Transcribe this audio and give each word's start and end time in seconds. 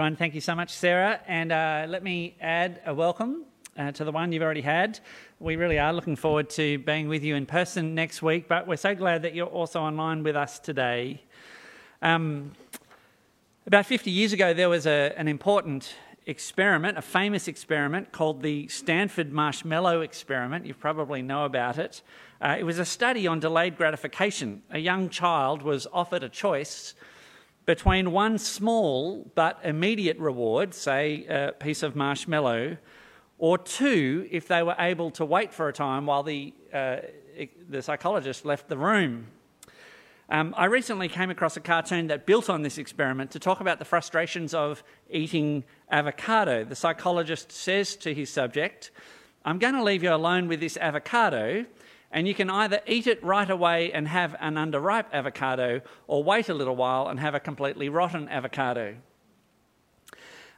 Everyone, 0.00 0.16
thank 0.16 0.34
you 0.34 0.40
so 0.40 0.54
much, 0.54 0.72
Sarah. 0.72 1.20
And 1.26 1.52
uh, 1.52 1.84
let 1.86 2.02
me 2.02 2.34
add 2.40 2.80
a 2.86 2.94
welcome 2.94 3.44
uh, 3.76 3.92
to 3.92 4.02
the 4.02 4.10
one 4.10 4.32
you've 4.32 4.42
already 4.42 4.62
had. 4.62 4.98
We 5.40 5.56
really 5.56 5.78
are 5.78 5.92
looking 5.92 6.16
forward 6.16 6.48
to 6.50 6.78
being 6.78 7.06
with 7.06 7.22
you 7.22 7.34
in 7.34 7.44
person 7.44 7.94
next 7.94 8.22
week, 8.22 8.48
but 8.48 8.66
we're 8.66 8.76
so 8.76 8.94
glad 8.94 9.20
that 9.20 9.34
you're 9.34 9.46
also 9.46 9.78
online 9.82 10.22
with 10.22 10.36
us 10.36 10.58
today. 10.58 11.20
Um, 12.00 12.52
about 13.66 13.84
50 13.84 14.10
years 14.10 14.32
ago, 14.32 14.54
there 14.54 14.70
was 14.70 14.86
a, 14.86 15.12
an 15.18 15.28
important 15.28 15.94
experiment, 16.24 16.96
a 16.96 17.02
famous 17.02 17.46
experiment 17.46 18.10
called 18.10 18.40
the 18.40 18.68
Stanford 18.68 19.30
Marshmallow 19.30 20.00
Experiment. 20.00 20.64
You 20.64 20.72
probably 20.72 21.20
know 21.20 21.44
about 21.44 21.76
it. 21.76 22.00
Uh, 22.40 22.56
it 22.58 22.62
was 22.62 22.78
a 22.78 22.86
study 22.86 23.26
on 23.26 23.38
delayed 23.38 23.76
gratification. 23.76 24.62
A 24.70 24.78
young 24.78 25.10
child 25.10 25.60
was 25.60 25.86
offered 25.92 26.22
a 26.22 26.30
choice 26.30 26.94
between 27.66 28.12
one 28.12 28.38
small 28.38 29.30
but 29.34 29.60
immediate 29.64 30.18
reward, 30.18 30.74
say 30.74 31.26
a 31.26 31.52
piece 31.52 31.82
of 31.82 31.94
marshmallow, 31.94 32.76
or 33.38 33.58
two 33.58 34.28
if 34.30 34.48
they 34.48 34.62
were 34.62 34.76
able 34.78 35.10
to 35.12 35.24
wait 35.24 35.52
for 35.52 35.68
a 35.68 35.72
time 35.72 36.06
while 36.06 36.22
the, 36.22 36.52
uh, 36.72 36.96
the 37.68 37.82
psychologist 37.82 38.44
left 38.44 38.68
the 38.68 38.76
room. 38.76 39.26
Um, 40.28 40.54
I 40.56 40.66
recently 40.66 41.08
came 41.08 41.30
across 41.30 41.56
a 41.56 41.60
cartoon 41.60 42.06
that 42.06 42.24
built 42.24 42.48
on 42.48 42.62
this 42.62 42.78
experiment 42.78 43.32
to 43.32 43.40
talk 43.40 43.60
about 43.60 43.80
the 43.80 43.84
frustrations 43.84 44.54
of 44.54 44.84
eating 45.10 45.64
avocado. 45.90 46.64
The 46.64 46.76
psychologist 46.76 47.50
says 47.50 47.96
to 47.96 48.14
his 48.14 48.30
subject, 48.30 48.92
I'm 49.44 49.58
going 49.58 49.74
to 49.74 49.82
leave 49.82 50.04
you 50.04 50.14
alone 50.14 50.46
with 50.46 50.60
this 50.60 50.76
avocado 50.76 51.66
and 52.10 52.26
you 52.26 52.34
can 52.34 52.50
either 52.50 52.80
eat 52.86 53.06
it 53.06 53.22
right 53.22 53.48
away 53.48 53.92
and 53.92 54.08
have 54.08 54.34
an 54.40 54.54
underripe 54.54 55.06
avocado, 55.12 55.80
or 56.06 56.22
wait 56.24 56.48
a 56.48 56.54
little 56.54 56.76
while 56.76 57.08
and 57.08 57.20
have 57.20 57.34
a 57.34 57.40
completely 57.40 57.88
rotten 57.88 58.28
avocado. 58.28 58.96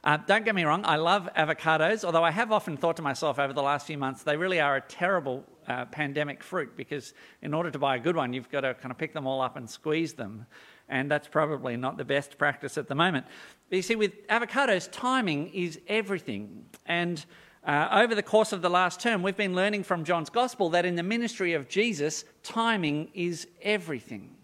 Uh, 0.03 0.17
don't 0.17 0.43
get 0.43 0.53
me 0.53 0.65
wrong, 0.65 0.83
I 0.83 0.97
love 0.97 1.29
avocados, 1.37 2.03
although 2.03 2.25
I 2.25 2.31
have 2.31 2.51
often 2.51 2.75
thought 2.75 2.97
to 2.97 3.01
myself 3.01 3.39
over 3.39 3.53
the 3.53 3.63
last 3.63 3.87
few 3.87 3.97
months 3.97 4.23
they 4.23 4.35
really 4.35 4.59
are 4.59 4.75
a 4.75 4.81
terrible 4.81 5.45
uh, 5.67 5.85
pandemic 5.85 6.43
fruit 6.43 6.75
because 6.75 7.13
in 7.41 7.53
order 7.53 7.71
to 7.71 7.79
buy 7.79 7.95
a 7.95 7.99
good 7.99 8.17
one, 8.17 8.33
you've 8.33 8.49
got 8.49 8.61
to 8.61 8.73
kind 8.73 8.91
of 8.91 8.97
pick 8.97 9.13
them 9.13 9.25
all 9.25 9.39
up 9.39 9.55
and 9.55 9.69
squeeze 9.69 10.13
them. 10.13 10.45
And 10.89 11.09
that's 11.09 11.29
probably 11.29 11.77
not 11.77 11.97
the 11.97 12.03
best 12.03 12.37
practice 12.37 12.77
at 12.77 12.89
the 12.89 12.95
moment. 12.95 13.25
But 13.69 13.77
you 13.77 13.81
see, 13.81 13.95
with 13.95 14.27
avocados, 14.27 14.89
timing 14.91 15.49
is 15.53 15.79
everything. 15.87 16.65
And 16.85 17.23
uh, 17.65 17.87
over 17.91 18.13
the 18.13 18.23
course 18.23 18.51
of 18.51 18.61
the 18.61 18.69
last 18.69 18.99
term, 18.99 19.23
we've 19.23 19.37
been 19.37 19.55
learning 19.55 19.83
from 19.83 20.03
John's 20.03 20.29
Gospel 20.29 20.69
that 20.71 20.85
in 20.85 20.95
the 20.95 21.03
ministry 21.03 21.53
of 21.53 21.69
Jesus, 21.69 22.25
timing 22.43 23.09
is 23.13 23.47
everything. 23.61 24.35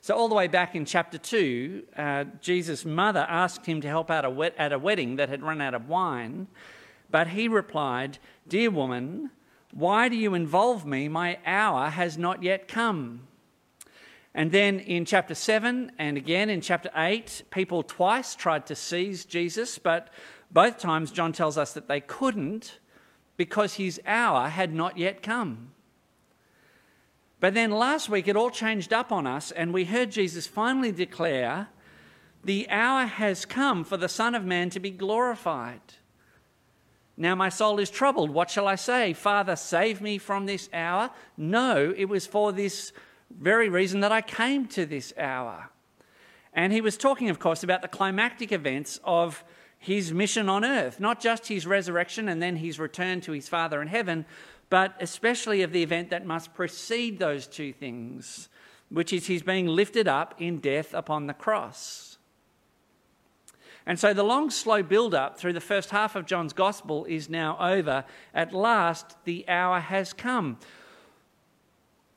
So, 0.00 0.16
all 0.16 0.28
the 0.28 0.34
way 0.34 0.48
back 0.48 0.74
in 0.74 0.84
chapter 0.84 1.18
2, 1.18 1.82
uh, 1.96 2.24
Jesus' 2.40 2.84
mother 2.84 3.26
asked 3.28 3.66
him 3.66 3.80
to 3.82 3.88
help 3.88 4.10
out 4.10 4.24
a 4.24 4.30
wet- 4.30 4.54
at 4.56 4.72
a 4.72 4.78
wedding 4.78 5.16
that 5.16 5.28
had 5.28 5.42
run 5.42 5.60
out 5.60 5.74
of 5.74 5.88
wine. 5.88 6.48
But 7.10 7.28
he 7.28 7.48
replied, 7.48 8.18
Dear 8.48 8.70
woman, 8.70 9.30
why 9.72 10.08
do 10.08 10.16
you 10.16 10.34
involve 10.34 10.84
me? 10.84 11.08
My 11.08 11.38
hour 11.46 11.90
has 11.90 12.18
not 12.18 12.42
yet 12.42 12.66
come. 12.66 13.28
And 14.34 14.52
then 14.52 14.78
in 14.80 15.04
chapter 15.04 15.34
7 15.34 15.92
and 15.98 16.16
again 16.16 16.50
in 16.50 16.60
chapter 16.60 16.90
8, 16.94 17.42
people 17.50 17.82
twice 17.82 18.34
tried 18.34 18.66
to 18.66 18.76
seize 18.76 19.24
Jesus, 19.24 19.78
but 19.78 20.08
both 20.50 20.78
times, 20.78 21.12
John 21.12 21.32
tells 21.32 21.56
us 21.56 21.72
that 21.74 21.88
they 21.88 22.00
couldn't 22.00 22.78
because 23.36 23.74
his 23.74 24.00
hour 24.06 24.48
had 24.48 24.74
not 24.74 24.98
yet 24.98 25.22
come. 25.22 25.70
But 27.38 27.54
then 27.54 27.70
last 27.70 28.08
week, 28.08 28.28
it 28.28 28.36
all 28.36 28.50
changed 28.50 28.92
up 28.92 29.10
on 29.10 29.26
us, 29.26 29.50
and 29.50 29.72
we 29.72 29.86
heard 29.86 30.10
Jesus 30.10 30.46
finally 30.46 30.92
declare, 30.92 31.68
The 32.44 32.68
hour 32.68 33.06
has 33.06 33.46
come 33.46 33.82
for 33.82 33.96
the 33.96 34.08
Son 34.08 34.34
of 34.34 34.44
Man 34.44 34.68
to 34.70 34.80
be 34.80 34.90
glorified. 34.90 35.80
Now 37.16 37.34
my 37.34 37.48
soul 37.48 37.78
is 37.78 37.90
troubled. 37.90 38.30
What 38.30 38.50
shall 38.50 38.66
I 38.66 38.74
say? 38.74 39.12
Father, 39.12 39.56
save 39.56 40.00
me 40.00 40.18
from 40.18 40.46
this 40.46 40.68
hour? 40.72 41.10
No, 41.36 41.94
it 41.96 42.06
was 42.06 42.26
for 42.26 42.52
this 42.52 42.92
very 43.30 43.68
reason 43.68 44.00
that 44.00 44.12
I 44.12 44.22
came 44.22 44.66
to 44.68 44.84
this 44.84 45.12
hour. 45.16 45.70
And 46.52 46.72
he 46.72 46.80
was 46.80 46.96
talking, 46.96 47.30
of 47.30 47.38
course, 47.38 47.62
about 47.62 47.82
the 47.82 47.88
climactic 47.88 48.52
events 48.52 49.00
of 49.04 49.44
his 49.80 50.12
mission 50.12 50.48
on 50.50 50.62
earth, 50.62 51.00
not 51.00 51.20
just 51.20 51.48
his 51.48 51.66
resurrection 51.66 52.28
and 52.28 52.40
then 52.40 52.56
his 52.56 52.78
return 52.78 53.20
to 53.22 53.32
his 53.32 53.48
Father 53.48 53.80
in 53.80 53.88
heaven, 53.88 54.26
but 54.68 54.94
especially 55.00 55.62
of 55.62 55.72
the 55.72 55.82
event 55.82 56.10
that 56.10 56.26
must 56.26 56.52
precede 56.52 57.18
those 57.18 57.46
two 57.46 57.72
things, 57.72 58.50
which 58.90 59.10
is 59.10 59.26
his 59.26 59.42
being 59.42 59.66
lifted 59.66 60.06
up 60.06 60.34
in 60.38 60.58
death 60.58 60.92
upon 60.92 61.26
the 61.26 61.34
cross. 61.34 62.18
And 63.86 63.98
so 63.98 64.12
the 64.12 64.22
long, 64.22 64.50
slow 64.50 64.82
build 64.82 65.14
up 65.14 65.38
through 65.38 65.54
the 65.54 65.60
first 65.60 65.90
half 65.90 66.14
of 66.14 66.26
John's 66.26 66.52
gospel 66.52 67.06
is 67.06 67.30
now 67.30 67.56
over. 67.58 68.04
At 68.34 68.52
last, 68.52 69.16
the 69.24 69.48
hour 69.48 69.80
has 69.80 70.12
come. 70.12 70.58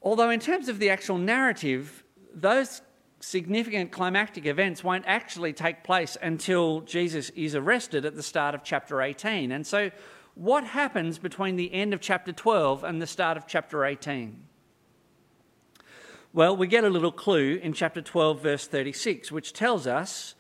Although, 0.02 0.30
in 0.30 0.42
terms 0.42 0.68
of 0.68 0.80
the 0.80 0.90
actual 0.90 1.18
narrative, 1.18 2.04
those 2.34 2.82
significant 3.24 3.90
climactic 3.90 4.46
events 4.46 4.84
won't 4.84 5.06
actually 5.08 5.54
take 5.54 5.82
place 5.82 6.18
until 6.22 6.82
Jesus 6.82 7.30
is 7.30 7.56
arrested 7.56 8.04
at 8.06 8.16
the 8.16 8.22
start 8.22 8.54
of 8.54 8.66
chapter 8.66 9.02
18. 9.02 9.52
And 9.52 9.66
so, 9.66 9.92
what 10.36 10.66
happens 10.66 11.20
between 11.20 11.56
the 11.56 11.74
end 11.74 11.94
of 11.94 12.02
chapter 12.02 12.34
12 12.34 12.84
and 12.84 13.02
the 13.02 13.08
start 13.08 13.38
of 13.38 13.48
chapter 13.48 13.86
18? 13.86 14.44
Well, 16.34 16.58
we 16.58 16.68
get 16.68 16.84
a 16.84 16.90
little 16.90 17.12
clue 17.14 17.60
in 17.64 17.72
chapter 17.72 18.02
12, 18.02 18.42
verse 18.42 18.68
36, 18.68 19.32
which 19.32 19.54
tells 19.54 19.88
us 19.88 20.36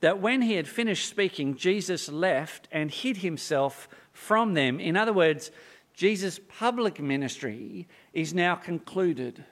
that 0.00 0.18
when 0.18 0.42
he 0.42 0.54
had 0.54 0.66
finished 0.66 1.08
speaking, 1.08 1.54
Jesus 1.54 2.08
left 2.08 2.66
and 2.72 2.90
hid 2.90 3.18
himself 3.18 3.86
from 4.12 4.54
them. 4.54 4.80
In 4.80 4.96
other 4.96 5.12
words, 5.12 5.52
Jesus' 5.92 6.40
public 6.48 7.00
ministry 7.00 7.86
is 8.12 8.34
now 8.34 8.56
concluded. 8.56 9.44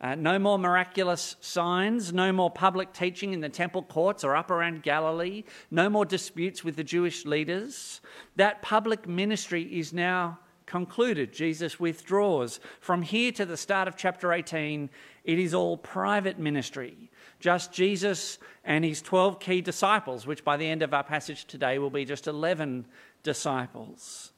Uh, 0.00 0.14
no 0.14 0.38
more 0.38 0.58
miraculous 0.58 1.36
signs, 1.40 2.12
no 2.12 2.32
more 2.32 2.50
public 2.50 2.92
teaching 2.92 3.32
in 3.32 3.40
the 3.40 3.48
temple 3.48 3.82
courts 3.82 4.24
or 4.24 4.36
up 4.36 4.50
around 4.50 4.82
Galilee, 4.82 5.44
no 5.70 5.88
more 5.88 6.04
disputes 6.04 6.64
with 6.64 6.76
the 6.76 6.84
Jewish 6.84 7.24
leaders. 7.24 8.00
That 8.36 8.60
public 8.60 9.08
ministry 9.08 9.62
is 9.78 9.92
now 9.92 10.40
concluded. 10.66 11.32
Jesus 11.32 11.78
withdraws. 11.78 12.58
From 12.80 13.02
here 13.02 13.32
to 13.32 13.46
the 13.46 13.56
start 13.56 13.86
of 13.86 13.96
chapter 13.96 14.32
18, 14.32 14.90
it 15.24 15.38
is 15.38 15.54
all 15.54 15.76
private 15.76 16.38
ministry. 16.38 17.10
Just 17.38 17.72
Jesus 17.72 18.38
and 18.64 18.84
his 18.84 19.00
12 19.00 19.38
key 19.38 19.60
disciples, 19.60 20.26
which 20.26 20.44
by 20.44 20.56
the 20.56 20.66
end 20.66 20.82
of 20.82 20.92
our 20.92 21.04
passage 21.04 21.44
today 21.44 21.78
will 21.78 21.90
be 21.90 22.04
just 22.04 22.26
11 22.26 22.86
disciples. 23.22 24.32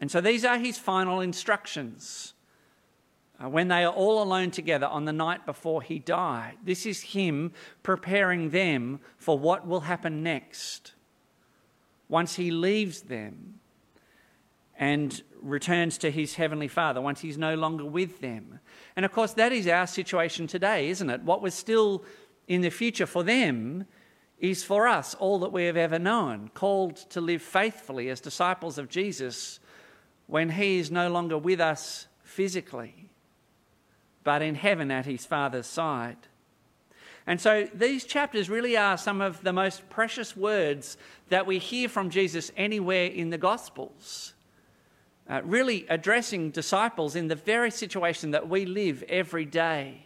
And 0.00 0.10
so 0.10 0.20
these 0.20 0.44
are 0.44 0.58
his 0.58 0.76
final 0.76 1.20
instructions 1.20 2.33
Uh, 3.42 3.48
when 3.48 3.66
they 3.66 3.84
are 3.84 3.92
all 3.92 4.22
alone 4.22 4.50
together 4.50 4.86
on 4.86 5.06
the 5.06 5.12
night 5.12 5.44
before 5.44 5.82
he 5.82 5.98
died. 5.98 6.54
This 6.62 6.86
is 6.86 7.00
him 7.02 7.52
preparing 7.82 8.50
them 8.50 9.00
for 9.16 9.36
what 9.36 9.66
will 9.66 9.80
happen 9.80 10.22
next 10.22 10.92
once 12.08 12.36
he 12.36 12.52
leaves 12.52 13.02
them 13.02 13.58
and 14.78 15.22
returns 15.42 15.98
to 15.98 16.10
his 16.12 16.36
heavenly 16.36 16.68
Father, 16.68 17.00
once 17.00 17.20
he's 17.20 17.38
no 17.38 17.56
longer 17.56 17.84
with 17.84 18.20
them. 18.20 18.60
And 18.94 19.04
of 19.04 19.12
course, 19.12 19.32
that 19.34 19.52
is 19.52 19.66
our 19.66 19.88
situation 19.88 20.46
today, 20.46 20.88
isn't 20.88 21.10
it? 21.10 21.22
What 21.22 21.42
was 21.42 21.54
still 21.54 22.04
in 22.46 22.60
the 22.60 22.70
future 22.70 23.06
for 23.06 23.24
them 23.24 23.84
is 24.38 24.62
for 24.62 24.86
us 24.86 25.14
all 25.14 25.40
that 25.40 25.52
we 25.52 25.64
have 25.64 25.76
ever 25.76 25.98
known, 25.98 26.50
called 26.54 26.96
to 27.10 27.20
live 27.20 27.42
faithfully 27.42 28.10
as 28.10 28.20
disciples 28.20 28.78
of 28.78 28.88
Jesus 28.88 29.58
when 30.26 30.50
he 30.50 30.78
is 30.78 30.90
no 30.90 31.10
longer 31.10 31.38
with 31.38 31.60
us 31.60 32.06
physically 32.22 33.10
but 34.24 34.42
in 34.42 34.54
heaven 34.54 34.90
at 34.90 35.06
his 35.06 35.24
Father's 35.24 35.66
side. 35.66 36.16
And 37.26 37.40
so 37.40 37.68
these 37.72 38.04
chapters 38.04 38.50
really 38.50 38.76
are 38.76 38.98
some 38.98 39.20
of 39.20 39.42
the 39.42 39.52
most 39.52 39.88
precious 39.88 40.36
words 40.36 40.96
that 41.30 41.46
we 41.46 41.58
hear 41.58 41.88
from 41.88 42.10
Jesus 42.10 42.52
anywhere 42.56 43.06
in 43.06 43.30
the 43.30 43.38
Gospels. 43.38 44.34
Uh, 45.28 45.40
really 45.42 45.86
addressing 45.88 46.50
disciples 46.50 47.16
in 47.16 47.28
the 47.28 47.34
very 47.34 47.70
situation 47.70 48.32
that 48.32 48.46
we 48.48 48.66
live 48.66 49.02
every 49.04 49.46
day. 49.46 50.02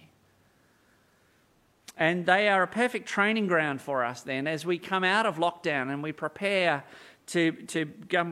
And 1.96 2.24
they 2.24 2.48
are 2.48 2.62
a 2.62 2.68
perfect 2.68 3.08
training 3.08 3.48
ground 3.48 3.80
for 3.80 4.04
us 4.04 4.20
then 4.20 4.46
as 4.46 4.64
we 4.64 4.78
come 4.78 5.02
out 5.02 5.26
of 5.26 5.38
lockdown 5.38 5.92
and 5.92 6.00
we 6.04 6.12
prepare 6.12 6.84
to, 7.26 7.50
to 7.50 7.86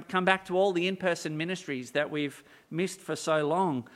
come 0.09 0.25
back 0.25 0.47
to 0.47 0.57
all 0.57 0.73
the 0.73 0.87
in 0.87 0.97
person 0.97 1.37
ministries 1.37 1.91
that 1.91 2.09
we've 2.09 2.45
missed 2.71 3.01
for 3.01 3.17
so 3.17 3.47
long. 3.47 3.89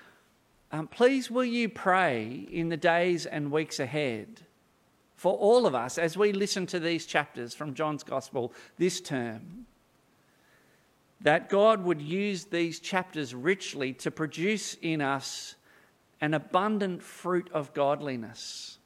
Um, 0.73 0.87
please, 0.87 1.31
will 1.31 1.45
you 1.45 1.69
pray 1.69 2.47
in 2.51 2.69
the 2.69 2.77
days 2.77 3.27
and 3.27 3.51
weeks 3.51 3.81
ahead 3.81 4.43
for 5.17 5.35
all 5.35 5.67
of 5.67 5.75
us 5.75 5.99
as 5.99 6.17
we 6.17 6.33
listen 6.33 6.65
to 6.67 6.79
these 6.79 7.07
chapters 7.07 7.55
from 7.55 7.75
John's 7.75 8.05
Gospel 8.05 8.53
this 8.79 9.01
term? 9.01 9.67
That 11.23 11.49
God 11.49 11.85
would 11.85 12.01
use 12.01 12.45
these 12.45 12.79
chapters 12.79 13.35
richly 13.35 13.93
to 13.95 14.11
produce 14.11 14.75
in 14.81 15.01
us 15.01 15.57
an 16.21 16.35
abundant 16.35 17.03
fruit 17.03 17.51
of 17.53 17.75
godliness. 17.75 18.79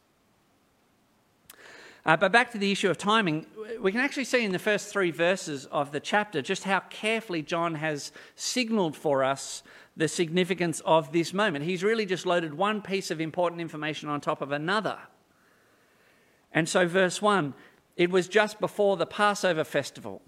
Uh, 2.07 2.17
but 2.17 2.33
back 2.33 2.51
to 2.53 2.59
the 2.59 2.71
issue 2.71 2.91
of 2.91 2.99
timing, 2.99 3.47
we 3.81 3.91
can 3.91 4.01
actually 4.01 4.25
see 4.25 4.45
in 4.45 4.53
the 4.53 4.59
first 4.59 4.89
three 4.89 5.11
verses 5.11 5.67
of 5.67 5.91
the 5.91 6.01
chapter 6.01 6.43
just 6.43 6.65
how 6.65 6.81
carefully 6.81 7.43
John 7.43 7.77
has 7.77 8.13
signalled 8.37 8.97
for 8.97 9.25
us 9.25 9.63
the 9.96 10.08
significance 10.08 10.81
of 10.85 11.12
this 11.12 11.32
moment. 11.32 11.64
He's 11.64 11.85
really 11.85 12.06
just 12.06 12.26
loaded 12.26 12.55
one 12.55 12.82
piece 12.82 13.11
of 13.11 13.20
important 13.20 13.61
information 13.61 14.08
on 14.08 14.20
top 14.20 14.41
of 14.43 14.52
another. 14.52 14.99
And 16.52 16.69
so, 16.69 16.87
verse 16.87 17.20
1 17.20 17.55
it 17.96 18.11
was 18.11 18.26
just 18.26 18.58
before 18.58 18.96
the 18.96 19.06
Passover 19.06 19.62
festival. 19.64 20.20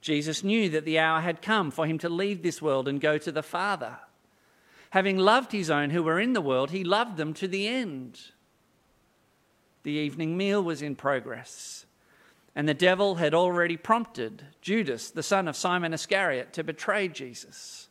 Jesus 0.00 0.44
knew 0.44 0.68
that 0.70 0.84
the 0.84 0.98
hour 0.98 1.20
had 1.20 1.42
come 1.42 1.70
for 1.70 1.86
him 1.86 1.98
to 1.98 2.08
leave 2.08 2.42
this 2.42 2.62
world 2.62 2.88
and 2.88 3.00
go 3.00 3.18
to 3.18 3.32
the 3.32 3.42
Father. 3.42 3.98
Having 4.90 5.18
loved 5.18 5.52
his 5.52 5.70
own 5.70 5.90
who 5.90 6.02
were 6.02 6.20
in 6.20 6.34
the 6.34 6.40
world, 6.40 6.70
he 6.70 6.84
loved 6.84 7.16
them 7.16 7.34
to 7.34 7.48
the 7.48 7.66
end. 7.66 8.20
The 9.82 9.92
evening 9.92 10.36
meal 10.36 10.62
was 10.62 10.82
in 10.82 10.94
progress, 10.94 11.84
and 12.54 12.68
the 12.68 12.74
devil 12.74 13.16
had 13.16 13.34
already 13.34 13.76
prompted 13.76 14.44
Judas, 14.62 15.10
the 15.10 15.22
son 15.22 15.48
of 15.48 15.56
Simon 15.56 15.92
Iscariot, 15.92 16.52
to 16.54 16.64
betray 16.64 17.08
Jesus. 17.08 17.88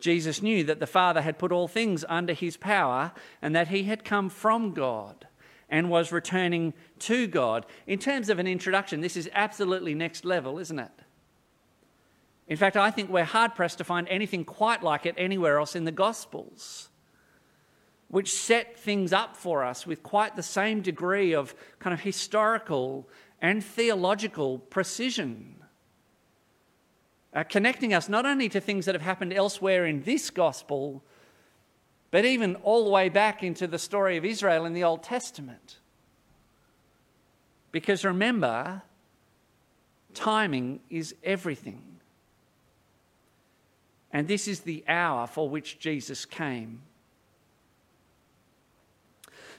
Jesus 0.00 0.42
knew 0.42 0.64
that 0.64 0.80
the 0.80 0.86
Father 0.86 1.22
had 1.22 1.38
put 1.38 1.52
all 1.52 1.68
things 1.68 2.04
under 2.08 2.32
his 2.32 2.56
power 2.56 3.12
and 3.42 3.54
that 3.54 3.68
he 3.68 3.84
had 3.84 4.04
come 4.04 4.28
from 4.28 4.72
God 4.72 5.26
and 5.68 5.90
was 5.90 6.12
returning 6.12 6.72
to 7.00 7.26
God. 7.26 7.66
In 7.86 7.98
terms 7.98 8.28
of 8.28 8.38
an 8.38 8.46
introduction, 8.46 9.00
this 9.00 9.16
is 9.16 9.28
absolutely 9.34 9.94
next 9.94 10.24
level, 10.24 10.58
isn't 10.58 10.78
it? 10.78 10.90
In 12.46 12.56
fact, 12.56 12.76
I 12.76 12.90
think 12.90 13.10
we're 13.10 13.24
hard 13.24 13.54
pressed 13.54 13.78
to 13.78 13.84
find 13.84 14.08
anything 14.08 14.44
quite 14.44 14.82
like 14.82 15.04
it 15.04 15.14
anywhere 15.18 15.58
else 15.58 15.76
in 15.76 15.84
the 15.84 15.92
Gospels, 15.92 16.88
which 18.08 18.32
set 18.32 18.78
things 18.78 19.12
up 19.12 19.36
for 19.36 19.64
us 19.64 19.86
with 19.86 20.02
quite 20.02 20.34
the 20.34 20.42
same 20.42 20.80
degree 20.80 21.34
of 21.34 21.54
kind 21.78 21.92
of 21.92 22.00
historical 22.00 23.06
and 23.42 23.62
theological 23.62 24.58
precision. 24.58 25.56
Uh, 27.38 27.44
connecting 27.44 27.94
us 27.94 28.08
not 28.08 28.26
only 28.26 28.48
to 28.48 28.60
things 28.60 28.84
that 28.84 28.96
have 28.96 29.02
happened 29.02 29.32
elsewhere 29.32 29.86
in 29.86 30.02
this 30.02 30.28
gospel, 30.28 31.04
but 32.10 32.24
even 32.24 32.56
all 32.64 32.82
the 32.82 32.90
way 32.90 33.08
back 33.08 33.44
into 33.44 33.68
the 33.68 33.78
story 33.78 34.16
of 34.16 34.24
Israel 34.24 34.64
in 34.64 34.72
the 34.72 34.82
Old 34.82 35.04
Testament. 35.04 35.76
Because 37.70 38.04
remember, 38.04 38.82
timing 40.14 40.80
is 40.90 41.14
everything. 41.22 42.00
And 44.12 44.26
this 44.26 44.48
is 44.48 44.60
the 44.60 44.82
hour 44.88 45.28
for 45.28 45.48
which 45.48 45.78
Jesus 45.78 46.24
came. 46.24 46.82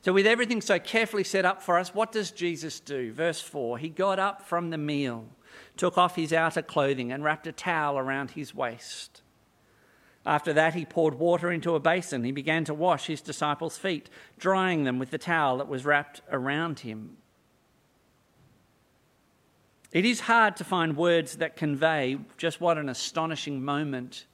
So, 0.02 0.12
with 0.12 0.28
everything 0.28 0.60
so 0.60 0.80
carefully 0.80 1.24
set 1.24 1.46
up 1.46 1.62
for 1.62 1.80
us, 1.80 1.96
what 1.96 2.12
does 2.12 2.31
Jesus 2.31 2.81
do? 2.81 3.14
Verse 3.14 3.40
4 3.40 3.78
He 3.78 3.88
got 3.88 4.20
up 4.20 4.42
from 4.42 4.70
the 4.70 4.78
meal, 4.78 5.28
took 5.78 5.98
off 5.98 6.16
his 6.16 6.34
outer 6.34 6.62
clothing, 6.62 7.12
and 7.12 7.24
wrapped 7.24 7.48
a 7.48 7.51
towel 7.51 7.98
around 7.98 8.31
his 8.31 8.54
waist. 8.54 9.22
After 10.25 10.54
that, 10.54 10.74
he 10.75 10.86
poured 10.86 11.16
water 11.16 11.51
into 11.51 11.75
a 11.75 11.80
basin. 11.80 12.24
He 12.24 12.31
began 12.31 12.66
to 12.66 12.74
wash 12.74 13.07
his 13.07 13.22
disciples' 13.22 13.78
feet, 13.78 14.10
drying 14.38 14.84
them 14.84 15.00
with 15.00 15.12
the 15.12 15.18
towel 15.18 15.57
that 15.57 15.68
was 15.68 15.86
wrapped 15.86 16.22
around 16.31 16.80
him. 16.80 17.18
It 19.92 20.06
is 20.06 20.22
hard 20.22 20.56
to 20.57 20.63
find 20.63 20.96
words 20.96 21.38
that 21.38 21.56
convey 21.56 22.18
just 22.38 22.62
what 22.62 22.78
an 22.78 22.90
astonishing 22.90 23.63
moment 23.63 24.25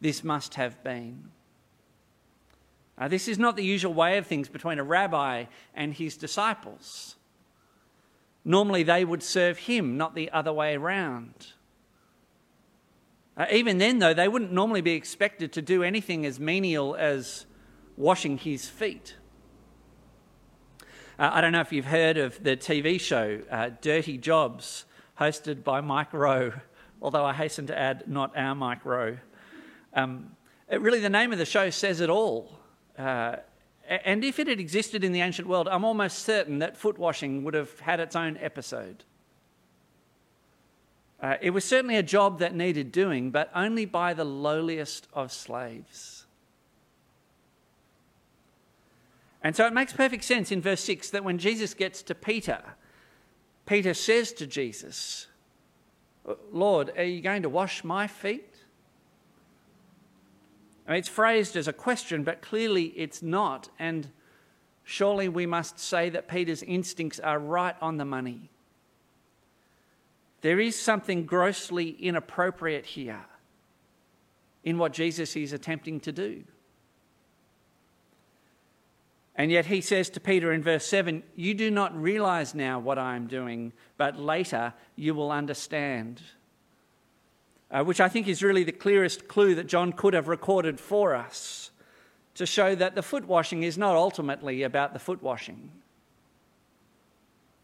this 0.00 0.22
must 0.22 0.54
have 0.54 0.82
been. 0.84 1.30
Uh, 2.98 3.08
this 3.08 3.28
is 3.28 3.38
not 3.38 3.56
the 3.56 3.64
usual 3.64 3.94
way 3.94 4.18
of 4.18 4.26
things 4.26 4.48
between 4.48 4.78
a 4.78 4.84
rabbi 4.84 5.46
and 5.74 5.94
his 5.94 6.18
disciples. 6.18 7.16
Normally, 8.44 8.82
they 8.82 9.04
would 9.04 9.22
serve 9.22 9.58
him, 9.58 9.96
not 9.96 10.14
the 10.14 10.30
other 10.30 10.52
way 10.52 10.74
around. 10.74 11.48
Uh, 13.36 13.46
even 13.52 13.78
then, 13.78 13.98
though, 13.98 14.14
they 14.14 14.28
wouldn't 14.28 14.52
normally 14.52 14.80
be 14.80 14.92
expected 14.92 15.52
to 15.52 15.62
do 15.62 15.82
anything 15.82 16.26
as 16.26 16.40
menial 16.40 16.94
as 16.94 17.46
washing 17.96 18.38
his 18.38 18.68
feet. 18.68 19.16
Uh, 21.18 21.30
I 21.32 21.40
don't 21.40 21.52
know 21.52 21.60
if 21.60 21.70
you've 21.70 21.84
heard 21.84 22.16
of 22.16 22.42
the 22.42 22.56
TV 22.56 22.98
show 22.98 23.40
uh, 23.50 23.70
Dirty 23.82 24.16
Jobs, 24.16 24.86
hosted 25.18 25.62
by 25.62 25.82
Mike 25.82 26.14
Rowe, 26.14 26.52
although 27.02 27.24
I 27.24 27.34
hasten 27.34 27.66
to 27.66 27.78
add, 27.78 28.04
not 28.06 28.36
our 28.36 28.54
Mike 28.54 28.84
Rowe. 28.84 29.18
Um, 29.92 30.30
it, 30.68 30.80
really, 30.80 31.00
the 31.00 31.10
name 31.10 31.32
of 31.32 31.38
the 31.38 31.44
show 31.44 31.68
says 31.68 32.00
it 32.00 32.08
all. 32.08 32.58
And 33.90 34.22
if 34.24 34.38
it 34.38 34.46
had 34.46 34.60
existed 34.60 35.02
in 35.02 35.10
the 35.10 35.20
ancient 35.20 35.48
world, 35.48 35.66
I'm 35.66 35.84
almost 35.84 36.20
certain 36.20 36.60
that 36.60 36.76
foot 36.76 36.96
washing 36.96 37.42
would 37.42 37.54
have 37.54 37.80
had 37.80 37.98
its 37.98 38.14
own 38.14 38.38
episode. 38.40 39.02
Uh, 41.20 41.34
it 41.40 41.50
was 41.50 41.64
certainly 41.64 41.96
a 41.96 42.02
job 42.02 42.38
that 42.38 42.54
needed 42.54 42.92
doing, 42.92 43.32
but 43.32 43.50
only 43.52 43.84
by 43.84 44.14
the 44.14 44.24
lowliest 44.24 45.08
of 45.12 45.32
slaves. 45.32 46.24
And 49.42 49.56
so 49.56 49.66
it 49.66 49.72
makes 49.72 49.92
perfect 49.92 50.22
sense 50.22 50.52
in 50.52 50.62
verse 50.62 50.82
6 50.84 51.10
that 51.10 51.24
when 51.24 51.38
Jesus 51.38 51.74
gets 51.74 52.00
to 52.02 52.14
Peter, 52.14 52.62
Peter 53.66 53.92
says 53.92 54.32
to 54.34 54.46
Jesus, 54.46 55.26
Lord, 56.52 56.92
are 56.96 57.02
you 57.02 57.20
going 57.20 57.42
to 57.42 57.48
wash 57.48 57.82
my 57.82 58.06
feet? 58.06 58.49
Mean, 60.90 60.98
it's 60.98 61.08
phrased 61.08 61.54
as 61.54 61.68
a 61.68 61.72
question, 61.72 62.24
but 62.24 62.42
clearly 62.42 62.86
it's 62.96 63.22
not. 63.22 63.68
And 63.78 64.08
surely 64.82 65.28
we 65.28 65.46
must 65.46 65.78
say 65.78 66.10
that 66.10 66.26
Peter's 66.26 66.64
instincts 66.64 67.20
are 67.20 67.38
right 67.38 67.76
on 67.80 67.96
the 67.96 68.04
money. 68.04 68.50
There 70.40 70.58
is 70.58 70.76
something 70.76 71.26
grossly 71.26 71.90
inappropriate 71.90 72.86
here 72.86 73.24
in 74.64 74.78
what 74.78 74.92
Jesus 74.92 75.36
is 75.36 75.52
attempting 75.52 76.00
to 76.00 76.10
do. 76.10 76.42
And 79.36 79.52
yet 79.52 79.66
he 79.66 79.80
says 79.80 80.10
to 80.10 80.20
Peter 80.20 80.52
in 80.52 80.60
verse 80.60 80.84
7 80.86 81.22
You 81.36 81.54
do 81.54 81.70
not 81.70 81.96
realize 81.96 82.52
now 82.52 82.80
what 82.80 82.98
I 82.98 83.14
am 83.14 83.28
doing, 83.28 83.72
but 83.96 84.18
later 84.18 84.74
you 84.96 85.14
will 85.14 85.30
understand. 85.30 86.20
Uh, 87.70 87.84
which 87.84 88.00
I 88.00 88.08
think 88.08 88.26
is 88.26 88.42
really 88.42 88.64
the 88.64 88.72
clearest 88.72 89.28
clue 89.28 89.54
that 89.54 89.68
John 89.68 89.92
could 89.92 90.12
have 90.12 90.26
recorded 90.26 90.80
for 90.80 91.14
us 91.14 91.70
to 92.34 92.44
show 92.44 92.74
that 92.74 92.96
the 92.96 93.02
foot 93.02 93.26
washing 93.26 93.62
is 93.62 93.78
not 93.78 93.94
ultimately 93.94 94.64
about 94.64 94.92
the 94.92 94.98
foot 94.98 95.22
washing, 95.22 95.70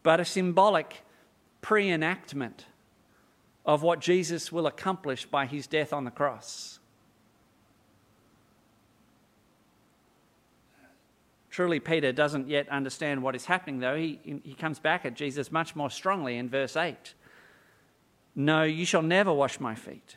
but 0.03 0.21
a 0.21 0.25
symbolic 0.25 1.03
pre 1.61 1.89
enactment 1.89 2.65
of 3.65 3.83
what 3.83 3.99
Jesus 3.99 4.49
will 4.49 4.65
accomplish 4.65 5.25
by 5.25 5.45
his 5.45 5.67
death 5.67 5.91
on 5.91 6.05
the 6.05 6.11
cross. 6.11 6.79
Truly, 11.49 11.79
Peter 11.79 12.13
doesn't 12.13 12.47
yet 12.47 12.69
understand 12.69 13.23
what 13.23 13.35
is 13.35 13.45
happening, 13.45 13.79
though. 13.79 13.97
He, 13.97 14.19
he 14.43 14.53
comes 14.53 14.79
back 14.79 15.05
at 15.05 15.15
Jesus 15.15 15.51
much 15.51 15.75
more 15.75 15.89
strongly 15.89 16.37
in 16.37 16.49
verse 16.49 16.77
8. 16.77 17.15
No, 18.37 18.63
you 18.63 18.85
shall 18.85 19.01
never 19.01 19.33
wash 19.33 19.59
my 19.59 19.75
feet. 19.75 20.15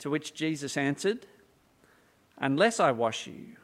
To 0.00 0.10
which 0.10 0.34
Jesus 0.34 0.76
answered, 0.76 1.26
Unless 2.38 2.80
I 2.80 2.90
wash 2.90 3.28
you, 3.28 3.56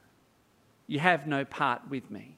you 0.87 1.01
have 1.01 1.27
no 1.27 1.45
part 1.45 1.83
with 1.89 2.09
me 2.11 2.37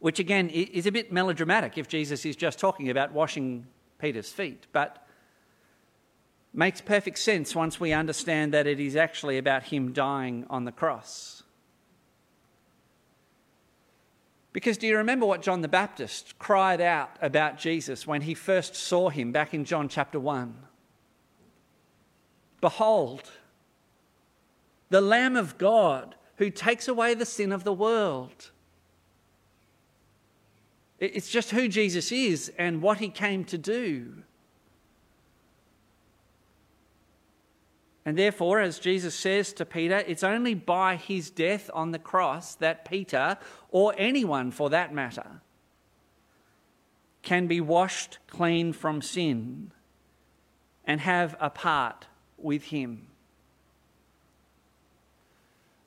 which 0.00 0.18
again 0.18 0.48
is 0.48 0.86
a 0.86 0.92
bit 0.92 1.12
melodramatic 1.12 1.78
if 1.78 1.86
Jesus 1.86 2.24
is 2.24 2.34
just 2.34 2.58
talking 2.58 2.90
about 2.90 3.12
washing 3.12 3.66
Peter's 3.98 4.32
feet, 4.32 4.66
but 4.72 5.06
makes 6.52 6.80
perfect 6.80 7.18
sense 7.18 7.54
once 7.54 7.78
we 7.78 7.92
understand 7.92 8.52
that 8.52 8.66
it 8.66 8.80
is 8.80 8.96
actually 8.96 9.38
about 9.38 9.64
him 9.64 9.92
dying 9.92 10.46
on 10.50 10.64
the 10.64 10.72
cross. 10.72 11.39
Because 14.52 14.78
do 14.78 14.86
you 14.86 14.96
remember 14.96 15.26
what 15.26 15.42
John 15.42 15.60
the 15.60 15.68
Baptist 15.68 16.38
cried 16.38 16.80
out 16.80 17.10
about 17.20 17.58
Jesus 17.58 18.06
when 18.06 18.22
he 18.22 18.34
first 18.34 18.74
saw 18.74 19.08
him 19.08 19.30
back 19.30 19.54
in 19.54 19.64
John 19.64 19.88
chapter 19.88 20.18
1? 20.18 20.54
Behold, 22.60 23.30
the 24.88 25.00
Lamb 25.00 25.36
of 25.36 25.56
God 25.56 26.16
who 26.36 26.50
takes 26.50 26.88
away 26.88 27.14
the 27.14 27.26
sin 27.26 27.52
of 27.52 27.64
the 27.64 27.72
world. 27.72 28.50
It's 30.98 31.30
just 31.30 31.50
who 31.50 31.68
Jesus 31.68 32.10
is 32.10 32.50
and 32.58 32.82
what 32.82 32.98
he 32.98 33.08
came 33.08 33.44
to 33.44 33.58
do. 33.58 34.24
And 38.04 38.16
therefore, 38.16 38.60
as 38.60 38.78
Jesus 38.78 39.14
says 39.14 39.52
to 39.54 39.66
Peter, 39.66 39.98
it's 40.06 40.24
only 40.24 40.54
by 40.54 40.96
his 40.96 41.30
death 41.30 41.70
on 41.74 41.90
the 41.90 41.98
cross 41.98 42.54
that 42.56 42.88
Peter, 42.88 43.36
or 43.70 43.94
anyone 43.98 44.50
for 44.50 44.70
that 44.70 44.94
matter, 44.94 45.42
can 47.22 47.46
be 47.46 47.60
washed 47.60 48.18
clean 48.26 48.72
from 48.72 49.02
sin 49.02 49.70
and 50.84 51.00
have 51.00 51.36
a 51.40 51.50
part 51.50 52.06
with 52.38 52.64
him. 52.64 53.06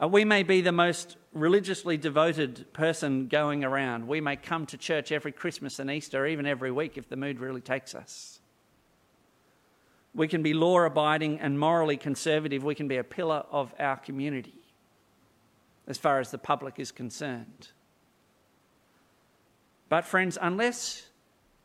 Uh, 0.02 0.08
we 0.08 0.24
may 0.24 0.44
be 0.44 0.62
the 0.62 0.72
most 0.72 1.18
religiously 1.34 1.98
devoted 1.98 2.72
person 2.74 3.28
going 3.28 3.64
around. 3.64 4.08
We 4.08 4.22
may 4.22 4.36
come 4.36 4.66
to 4.68 4.78
church 4.78 5.12
every 5.12 5.32
Christmas 5.32 5.80
and 5.80 5.90
Easter, 5.90 6.28
even 6.28 6.46
every 6.46 6.72
week 6.72 6.98
if 6.98 7.10
the 7.10 7.16
mood 7.16 7.40
really 7.40 7.62
takes 7.62 7.96
us. 7.96 8.40
We 10.16 10.28
can 10.28 10.44
be 10.44 10.54
law 10.54 10.82
abiding 10.82 11.40
and 11.40 11.60
morally 11.60 11.98
conservative. 11.98 12.64
We 12.64 12.76
can 12.76 12.88
be 12.88 12.98
a 12.98 13.04
pillar 13.04 13.46
of 13.52 13.74
our 13.80 13.98
community 13.98 14.64
as 15.88 15.98
far 15.98 16.20
as 16.20 16.32
the 16.32 16.38
public 16.38 16.80
is 16.80 16.92
concerned. 16.92 17.70
But, 19.90 20.06
friends, 20.06 20.38
unless 20.42 21.08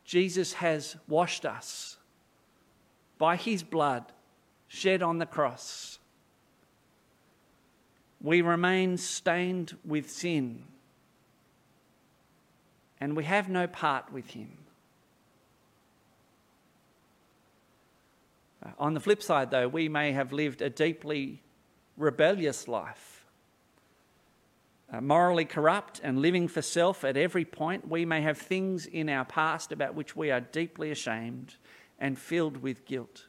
Jesus 0.05 0.55
has 0.55 0.97
washed 1.07 1.45
us 1.45 1.99
by 3.19 3.37
his 3.37 3.62
blood 3.62 4.05
shed 4.67 5.02
on 5.02 5.19
the 5.19 5.26
cross, 5.26 5.99
we 8.21 8.43
remain 8.43 8.97
stained 8.97 9.76
with 9.85 10.11
sin 10.11 10.64
and 13.00 13.17
we 13.17 13.25
have 13.25 13.49
no 13.49 13.67
part 13.67 14.12
with 14.12 14.31
him. 14.31 14.59
On 18.78 18.94
the 18.94 19.00
flip 19.00 19.22
side, 19.22 19.50
though, 19.50 19.68
we 19.68 19.88
may 19.88 20.12
have 20.12 20.32
lived 20.32 20.62
a 20.62 20.70
deeply 20.70 21.42
rebellious 21.96 22.68
life, 22.68 23.26
uh, 24.92 25.00
morally 25.00 25.44
corrupt 25.44 26.00
and 26.02 26.20
living 26.20 26.48
for 26.48 26.62
self 26.62 27.04
at 27.04 27.16
every 27.16 27.44
point. 27.44 27.88
We 27.88 28.04
may 28.04 28.22
have 28.22 28.38
things 28.38 28.86
in 28.86 29.08
our 29.08 29.24
past 29.24 29.72
about 29.72 29.94
which 29.94 30.16
we 30.16 30.30
are 30.30 30.40
deeply 30.40 30.90
ashamed 30.90 31.56
and 31.98 32.18
filled 32.18 32.58
with 32.58 32.84
guilt. 32.84 33.26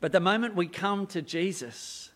But 0.00 0.12
the 0.12 0.20
moment 0.20 0.56
we 0.56 0.66
come 0.66 1.06
to 1.08 1.22
Jesus, 1.22 2.10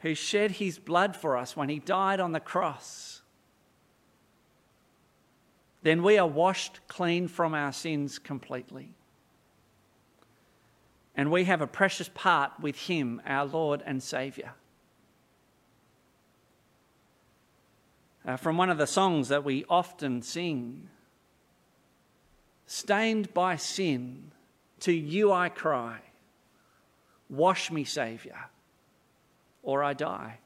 who 0.00 0.14
shed 0.14 0.52
his 0.52 0.78
blood 0.78 1.16
for 1.16 1.34
us 1.36 1.56
when 1.56 1.70
he 1.70 1.78
died 1.78 2.20
on 2.20 2.32
the 2.32 2.40
cross, 2.40 3.22
then 5.84 6.02
we 6.02 6.18
are 6.18 6.26
washed 6.26 6.80
clean 6.88 7.28
from 7.28 7.54
our 7.54 7.72
sins 7.72 8.18
completely. 8.18 8.88
And 11.14 11.30
we 11.30 11.44
have 11.44 11.60
a 11.60 11.66
precious 11.66 12.10
part 12.12 12.52
with 12.58 12.76
him, 12.76 13.22
our 13.24 13.44
Lord 13.44 13.82
and 13.86 14.02
Saviour. 14.02 14.54
Uh, 18.26 18.36
from 18.36 18.56
one 18.56 18.70
of 18.70 18.78
the 18.78 18.86
songs 18.86 19.28
that 19.28 19.44
we 19.44 19.64
often 19.68 20.22
sing 20.22 20.88
Stained 22.66 23.34
by 23.34 23.56
sin, 23.56 24.30
to 24.80 24.92
you 24.92 25.30
I 25.32 25.50
cry, 25.50 25.98
wash 27.28 27.70
me, 27.70 27.84
Saviour, 27.84 28.50
or 29.62 29.84
I 29.84 29.92
die. 29.92 30.38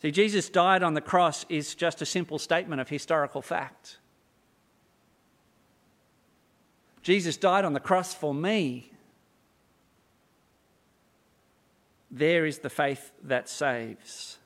See, 0.00 0.10
Jesus 0.10 0.48
died 0.48 0.82
on 0.82 0.94
the 0.94 1.00
cross 1.00 1.44
is 1.48 1.74
just 1.74 2.00
a 2.00 2.06
simple 2.06 2.38
statement 2.38 2.80
of 2.80 2.88
historical 2.88 3.42
fact. 3.42 3.98
Jesus 7.02 7.36
died 7.36 7.64
on 7.64 7.72
the 7.72 7.80
cross 7.80 8.14
for 8.14 8.32
me. 8.32 8.92
There 12.10 12.46
is 12.46 12.58
the 12.58 12.70
faith 12.70 13.12
that 13.24 13.48
saves 13.48 14.38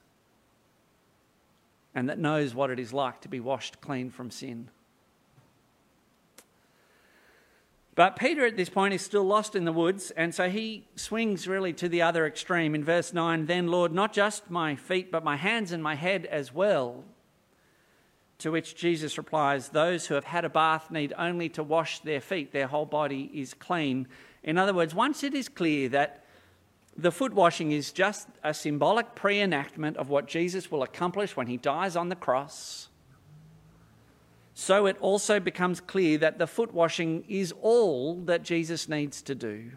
and 1.94 2.08
that 2.08 2.18
knows 2.18 2.54
what 2.54 2.70
it 2.70 2.78
is 2.78 2.92
like 2.92 3.20
to 3.20 3.28
be 3.28 3.40
washed 3.40 3.80
clean 3.80 4.10
from 4.10 4.30
sin. 4.30 4.70
But 7.94 8.16
Peter 8.16 8.46
at 8.46 8.56
this 8.56 8.70
point 8.70 8.94
is 8.94 9.02
still 9.02 9.24
lost 9.24 9.54
in 9.54 9.66
the 9.66 9.72
woods, 9.72 10.10
and 10.12 10.34
so 10.34 10.48
he 10.48 10.86
swings 10.96 11.46
really 11.46 11.74
to 11.74 11.90
the 11.90 12.00
other 12.00 12.26
extreme. 12.26 12.74
In 12.74 12.84
verse 12.84 13.12
9, 13.12 13.44
then, 13.44 13.68
Lord, 13.68 13.92
not 13.92 14.14
just 14.14 14.50
my 14.50 14.76
feet, 14.76 15.12
but 15.12 15.22
my 15.22 15.36
hands 15.36 15.72
and 15.72 15.82
my 15.82 15.94
head 15.94 16.24
as 16.26 16.54
well. 16.54 17.04
To 18.38 18.50
which 18.50 18.76
Jesus 18.76 19.18
replies, 19.18 19.68
Those 19.68 20.06
who 20.06 20.14
have 20.14 20.24
had 20.24 20.46
a 20.46 20.48
bath 20.48 20.90
need 20.90 21.12
only 21.18 21.50
to 21.50 21.62
wash 21.62 21.98
their 21.98 22.22
feet, 22.22 22.52
their 22.52 22.66
whole 22.66 22.86
body 22.86 23.30
is 23.34 23.52
clean. 23.52 24.08
In 24.42 24.56
other 24.56 24.72
words, 24.72 24.94
once 24.94 25.22
it 25.22 25.34
is 25.34 25.50
clear 25.50 25.90
that 25.90 26.24
the 26.96 27.12
foot 27.12 27.34
washing 27.34 27.72
is 27.72 27.92
just 27.92 28.26
a 28.42 28.54
symbolic 28.54 29.14
pre 29.14 29.40
enactment 29.40 29.98
of 29.98 30.08
what 30.08 30.26
Jesus 30.26 30.70
will 30.70 30.82
accomplish 30.82 31.36
when 31.36 31.46
he 31.46 31.58
dies 31.58 31.94
on 31.94 32.08
the 32.08 32.16
cross 32.16 32.88
so 34.62 34.86
it 34.86 34.96
also 35.00 35.40
becomes 35.40 35.80
clear 35.80 36.16
that 36.18 36.38
the 36.38 36.46
foot 36.46 36.72
washing 36.72 37.24
is 37.28 37.52
all 37.62 38.14
that 38.26 38.44
Jesus 38.44 38.88
needs 38.88 39.20
to 39.22 39.34
do. 39.34 39.72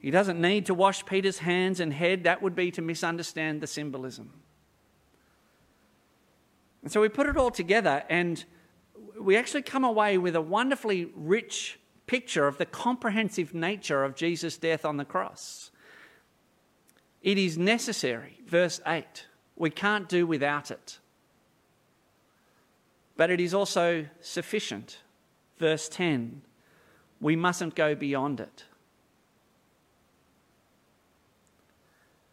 He 0.00 0.10
doesn't 0.10 0.40
need 0.40 0.66
to 0.66 0.74
wash 0.74 1.06
Peter's 1.06 1.38
hands 1.38 1.78
and 1.78 1.92
head, 1.92 2.24
that 2.24 2.42
would 2.42 2.56
be 2.56 2.72
to 2.72 2.82
misunderstand 2.82 3.60
the 3.60 3.68
symbolism. 3.68 4.32
And 6.82 6.90
so 6.90 7.00
we 7.00 7.08
put 7.08 7.28
it 7.28 7.36
all 7.36 7.52
together, 7.52 8.02
and 8.08 8.44
we 9.20 9.36
actually 9.36 9.62
come 9.62 9.84
away 9.84 10.18
with 10.18 10.34
a 10.34 10.40
wonderfully 10.40 11.12
rich 11.14 11.78
picture 12.08 12.48
of 12.48 12.58
the 12.58 12.66
comprehensive 12.66 13.54
nature 13.54 14.02
of 14.02 14.16
Jesus' 14.16 14.58
death 14.58 14.84
on 14.84 14.96
the 14.96 15.04
cross. 15.04 15.70
It 17.22 17.38
is 17.38 17.56
necessary, 17.56 18.40
verse 18.48 18.80
8. 18.84 19.26
We 19.54 19.70
can't 19.70 20.08
do 20.08 20.26
without 20.26 20.72
it 20.72 20.98
but 23.16 23.30
it 23.30 23.40
is 23.40 23.54
also 23.54 24.06
sufficient. 24.20 24.98
Verse 25.58 25.88
10 25.88 26.42
we 27.20 27.34
mustn't 27.34 27.74
go 27.74 27.94
beyond 27.94 28.40
it. 28.40 28.64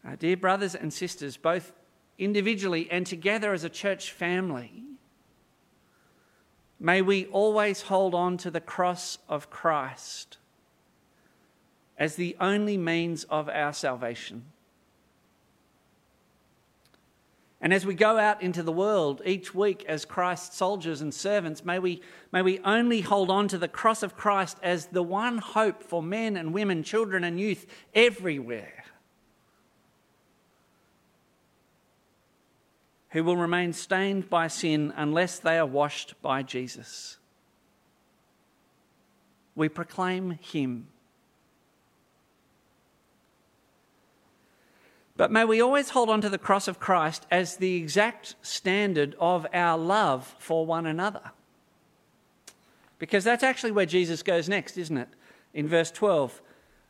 Uh, 0.06 0.16
dear 0.16 0.36
brothers 0.36 0.74
and 0.74 0.92
sisters, 0.92 1.36
both 1.38 1.72
individually 2.18 2.88
and 2.90 3.06
together 3.06 3.54
as 3.54 3.64
a 3.64 3.70
church 3.70 4.12
family, 4.12 4.82
may 6.78 7.00
we 7.00 7.24
always 7.26 7.82
hold 7.82 8.14
on 8.14 8.36
to 8.36 8.50
the 8.50 8.60
cross 8.60 9.18
of 9.28 9.48
Christ 9.48 10.36
as 11.96 12.16
the 12.16 12.36
only 12.40 12.76
means 12.76 13.24
of 13.24 13.48
our 13.48 13.72
salvation. 13.72 14.44
And 17.64 17.72
as 17.72 17.86
we 17.86 17.94
go 17.94 18.18
out 18.18 18.42
into 18.42 18.62
the 18.62 18.70
world 18.70 19.22
each 19.24 19.54
week 19.54 19.86
as 19.88 20.04
Christ's 20.04 20.54
soldiers 20.54 21.00
and 21.00 21.14
servants, 21.14 21.64
may 21.64 21.78
we, 21.78 22.02
may 22.30 22.42
we 22.42 22.58
only 22.58 23.00
hold 23.00 23.30
on 23.30 23.48
to 23.48 23.56
the 23.56 23.68
cross 23.68 24.02
of 24.02 24.14
Christ 24.14 24.58
as 24.62 24.88
the 24.88 25.02
one 25.02 25.38
hope 25.38 25.82
for 25.82 26.02
men 26.02 26.36
and 26.36 26.52
women, 26.52 26.82
children 26.82 27.24
and 27.24 27.40
youth 27.40 27.64
everywhere 27.94 28.84
who 33.12 33.24
will 33.24 33.38
remain 33.38 33.72
stained 33.72 34.28
by 34.28 34.46
sin 34.46 34.92
unless 34.94 35.38
they 35.38 35.56
are 35.56 35.64
washed 35.64 36.20
by 36.20 36.42
Jesus. 36.42 37.16
We 39.54 39.70
proclaim 39.70 40.32
Him 40.32 40.88
But 45.16 45.30
may 45.30 45.44
we 45.44 45.60
always 45.60 45.90
hold 45.90 46.10
on 46.10 46.20
to 46.22 46.28
the 46.28 46.38
cross 46.38 46.66
of 46.66 46.80
Christ 46.80 47.24
as 47.30 47.56
the 47.56 47.76
exact 47.76 48.34
standard 48.42 49.14
of 49.20 49.46
our 49.54 49.78
love 49.78 50.34
for 50.38 50.66
one 50.66 50.86
another. 50.86 51.30
Because 52.98 53.22
that's 53.22 53.44
actually 53.44 53.72
where 53.72 53.86
Jesus 53.86 54.22
goes 54.22 54.48
next, 54.48 54.76
isn't 54.76 54.96
it? 54.96 55.08
In 55.52 55.68
verse 55.68 55.92
12, 55.92 56.42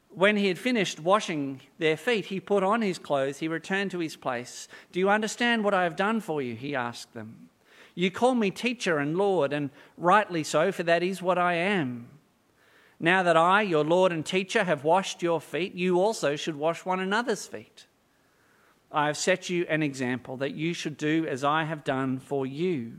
when 0.09 0.37
he 0.37 0.49
had 0.49 0.59
finished 0.59 1.00
washing 1.00 1.61
their 1.78 1.97
feet, 1.97 2.26
he 2.26 2.40
put 2.40 2.62
on 2.62 2.81
his 2.81 2.99
clothes, 2.99 3.38
he 3.38 3.49
returned 3.49 3.90
to 3.90 3.99
his 3.99 4.16
place. 4.16 4.69
Do 4.93 5.00
you 5.00 5.11
understand 5.11 5.64
what 5.64 5.75
I 5.75 5.83
have 5.83 5.97
done 5.97 6.21
for 6.21 6.40
you? 6.40 6.54
He 6.54 6.75
asked 6.75 7.12
them. 7.12 7.50
You 7.95 8.11
call 8.11 8.35
me 8.35 8.50
teacher 8.50 8.99
and 8.99 9.19
Lord, 9.19 9.52
and 9.52 9.71
rightly 9.99 10.45
so, 10.45 10.73
for 10.73 10.83
that 10.85 11.02
is 11.02 11.21
what 11.21 11.37
I 11.37 11.54
am. 11.54 12.09
Now 12.99 13.23
that 13.23 13.37
I, 13.37 13.62
your 13.62 13.85
Lord 13.85 14.12
and 14.12 14.25
teacher, 14.25 14.64
have 14.64 14.83
washed 14.83 15.23
your 15.23 15.40
feet, 15.40 15.75
you 15.75 16.00
also 16.00 16.37
should 16.37 16.57
wash 16.57 16.85
one 16.85 17.00
another's 17.00 17.47
feet. 17.47 17.87
I 18.94 19.08
have 19.08 19.16
set 19.16 19.50
you 19.50 19.66
an 19.68 19.82
example 19.82 20.36
that 20.38 20.54
you 20.54 20.72
should 20.72 20.96
do 20.96 21.26
as 21.26 21.42
I 21.42 21.64
have 21.64 21.82
done 21.82 22.20
for 22.20 22.46
you. 22.46 22.92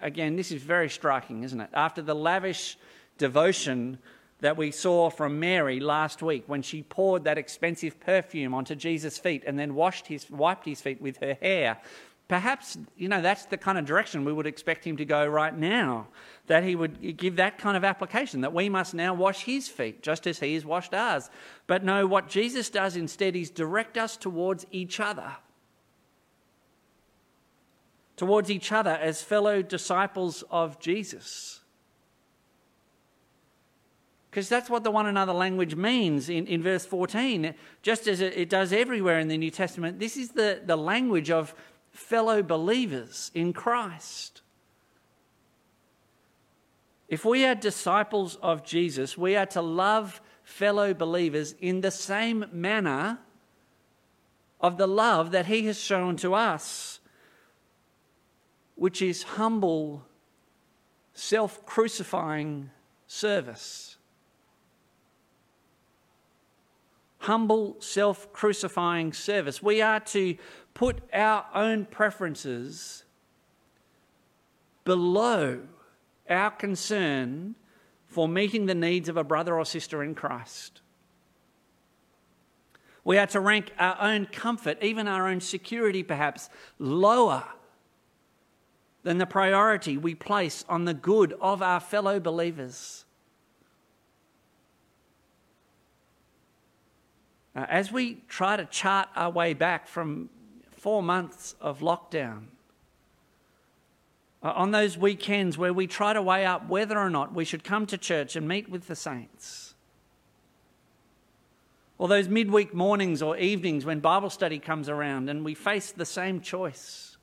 Again, 0.00 0.34
this 0.34 0.50
is 0.50 0.62
very 0.62 0.90
striking, 0.90 1.44
isn't 1.44 1.60
it? 1.60 1.70
After 1.72 2.02
the 2.02 2.14
lavish 2.14 2.76
devotion 3.16 3.98
that 4.40 4.56
we 4.56 4.72
saw 4.72 5.10
from 5.10 5.38
Mary 5.38 5.78
last 5.78 6.22
week 6.22 6.44
when 6.48 6.60
she 6.60 6.82
poured 6.82 7.24
that 7.24 7.38
expensive 7.38 8.00
perfume 8.00 8.52
onto 8.52 8.74
Jesus' 8.74 9.16
feet 9.16 9.44
and 9.46 9.58
then 9.58 9.76
washed 9.76 10.08
his, 10.08 10.28
wiped 10.28 10.66
his 10.66 10.80
feet 10.80 11.00
with 11.00 11.18
her 11.18 11.34
hair, 11.40 11.78
Perhaps, 12.26 12.78
you 12.96 13.08
know, 13.08 13.20
that's 13.20 13.44
the 13.46 13.58
kind 13.58 13.76
of 13.76 13.84
direction 13.84 14.24
we 14.24 14.32
would 14.32 14.46
expect 14.46 14.84
him 14.84 14.96
to 14.96 15.04
go 15.04 15.26
right 15.26 15.56
now. 15.56 16.08
That 16.46 16.64
he 16.64 16.74
would 16.74 17.16
give 17.18 17.36
that 17.36 17.58
kind 17.58 17.76
of 17.76 17.84
application, 17.84 18.40
that 18.40 18.54
we 18.54 18.68
must 18.68 18.94
now 18.94 19.12
wash 19.12 19.44
his 19.44 19.68
feet 19.68 20.02
just 20.02 20.26
as 20.26 20.40
he 20.40 20.54
has 20.54 20.64
washed 20.64 20.94
ours. 20.94 21.28
But 21.66 21.84
no, 21.84 22.06
what 22.06 22.28
Jesus 22.28 22.70
does 22.70 22.96
instead 22.96 23.36
is 23.36 23.50
direct 23.50 23.98
us 23.98 24.16
towards 24.16 24.66
each 24.70 25.00
other. 25.00 25.36
Towards 28.16 28.50
each 28.50 28.72
other 28.72 28.92
as 28.92 29.22
fellow 29.22 29.60
disciples 29.60 30.44
of 30.50 30.80
Jesus. 30.80 31.60
Because 34.30 34.48
that's 34.48 34.68
what 34.68 34.82
the 34.82 34.90
one 34.90 35.06
another 35.06 35.32
language 35.32 35.76
means 35.76 36.28
in, 36.28 36.46
in 36.46 36.62
verse 36.62 36.84
14. 36.84 37.54
Just 37.82 38.08
as 38.08 38.20
it, 38.20 38.48
does 38.48 38.72
everywhere 38.72 39.20
in 39.20 39.28
the 39.28 39.38
New 39.38 39.50
Testament, 39.50 40.00
this 40.00 40.16
is 40.16 40.30
the, 40.30 40.60
the 40.64 40.76
language 40.76 41.30
of 41.30 41.54
fellow 41.94 42.42
believers 42.42 43.30
in 43.34 43.52
Christ. 43.52 44.42
If 47.08 47.24
we 47.24 47.44
are 47.44 47.54
disciples 47.54 48.36
of 48.42 48.64
Jesus, 48.64 49.16
we 49.16 49.36
are 49.36 49.46
to 49.46 49.62
love 49.62 50.20
fellow 50.42 50.92
believers 50.92 51.54
in 51.60 51.80
the 51.80 51.92
same 51.92 52.46
manner 52.52 53.20
of 54.60 54.76
the 54.76 54.88
love 54.88 55.30
that 55.30 55.46
he 55.46 55.66
has 55.66 55.78
shown 55.78 56.16
to 56.16 56.34
us, 56.34 56.98
which 58.74 59.00
is 59.00 59.22
humble, 59.22 60.04
self 61.12 61.64
crucifying 61.64 62.70
service. 63.06 63.96
Humble, 67.18 67.76
self 67.78 68.32
crucifying 68.32 69.12
service. 69.12 69.62
We 69.62 69.80
are 69.80 70.00
to 70.00 70.36
put 70.74 71.00
our 71.12 71.46
own 71.54 71.86
preferences 71.86 73.04
below 74.84 75.60
our 76.28 76.50
concern 76.50 77.54
for 78.06 78.28
meeting 78.28 78.66
the 78.66 78.74
needs 78.74 79.08
of 79.08 79.16
a 79.16 79.24
brother 79.24 79.56
or 79.56 79.64
sister 79.64 80.02
in 80.02 80.14
Christ. 80.14 80.80
We 83.04 83.18
are 83.18 83.26
to 83.28 83.40
rank 83.40 83.70
our 83.78 83.96
own 84.00 84.26
comfort, 84.26 84.78
even 84.82 85.06
our 85.08 85.28
own 85.28 85.40
security 85.40 86.02
perhaps, 86.02 86.48
lower 86.78 87.44
than 89.02 89.18
the 89.18 89.26
priority 89.26 89.98
we 89.98 90.14
place 90.14 90.64
on 90.68 90.86
the 90.86 90.94
good 90.94 91.34
of 91.40 91.62
our 91.62 91.80
fellow 91.80 92.18
believers. 92.18 93.04
As 97.54 97.92
we 97.92 98.22
try 98.28 98.56
to 98.56 98.64
chart 98.64 99.08
our 99.14 99.30
way 99.30 99.52
back 99.52 99.86
from 99.86 100.30
four 100.84 101.02
months 101.02 101.54
of 101.62 101.80
lockdown, 101.80 102.42
uh, 104.42 104.52
on 104.54 104.70
those 104.70 104.98
weekends 104.98 105.56
where 105.56 105.72
we 105.72 105.86
try 105.86 106.12
to 106.12 106.20
weigh 106.20 106.44
up 106.44 106.68
whether 106.68 106.98
or 106.98 107.08
not 107.08 107.32
we 107.32 107.42
should 107.42 107.64
come 107.64 107.86
to 107.86 107.96
church 107.96 108.36
and 108.36 108.46
meet 108.46 108.68
with 108.68 108.86
the 108.86 108.94
saints. 108.94 109.72
Or 111.96 112.06
those 112.06 112.28
midweek 112.28 112.74
mornings 112.74 113.22
or 113.22 113.34
evenings 113.38 113.86
when 113.86 114.00
Bible 114.00 114.28
study 114.28 114.58
comes 114.58 114.90
around 114.90 115.30
and 115.30 115.42
we 115.42 115.54
face 115.54 115.90
the 115.90 116.04
same 116.04 116.42
choice. 116.42 117.16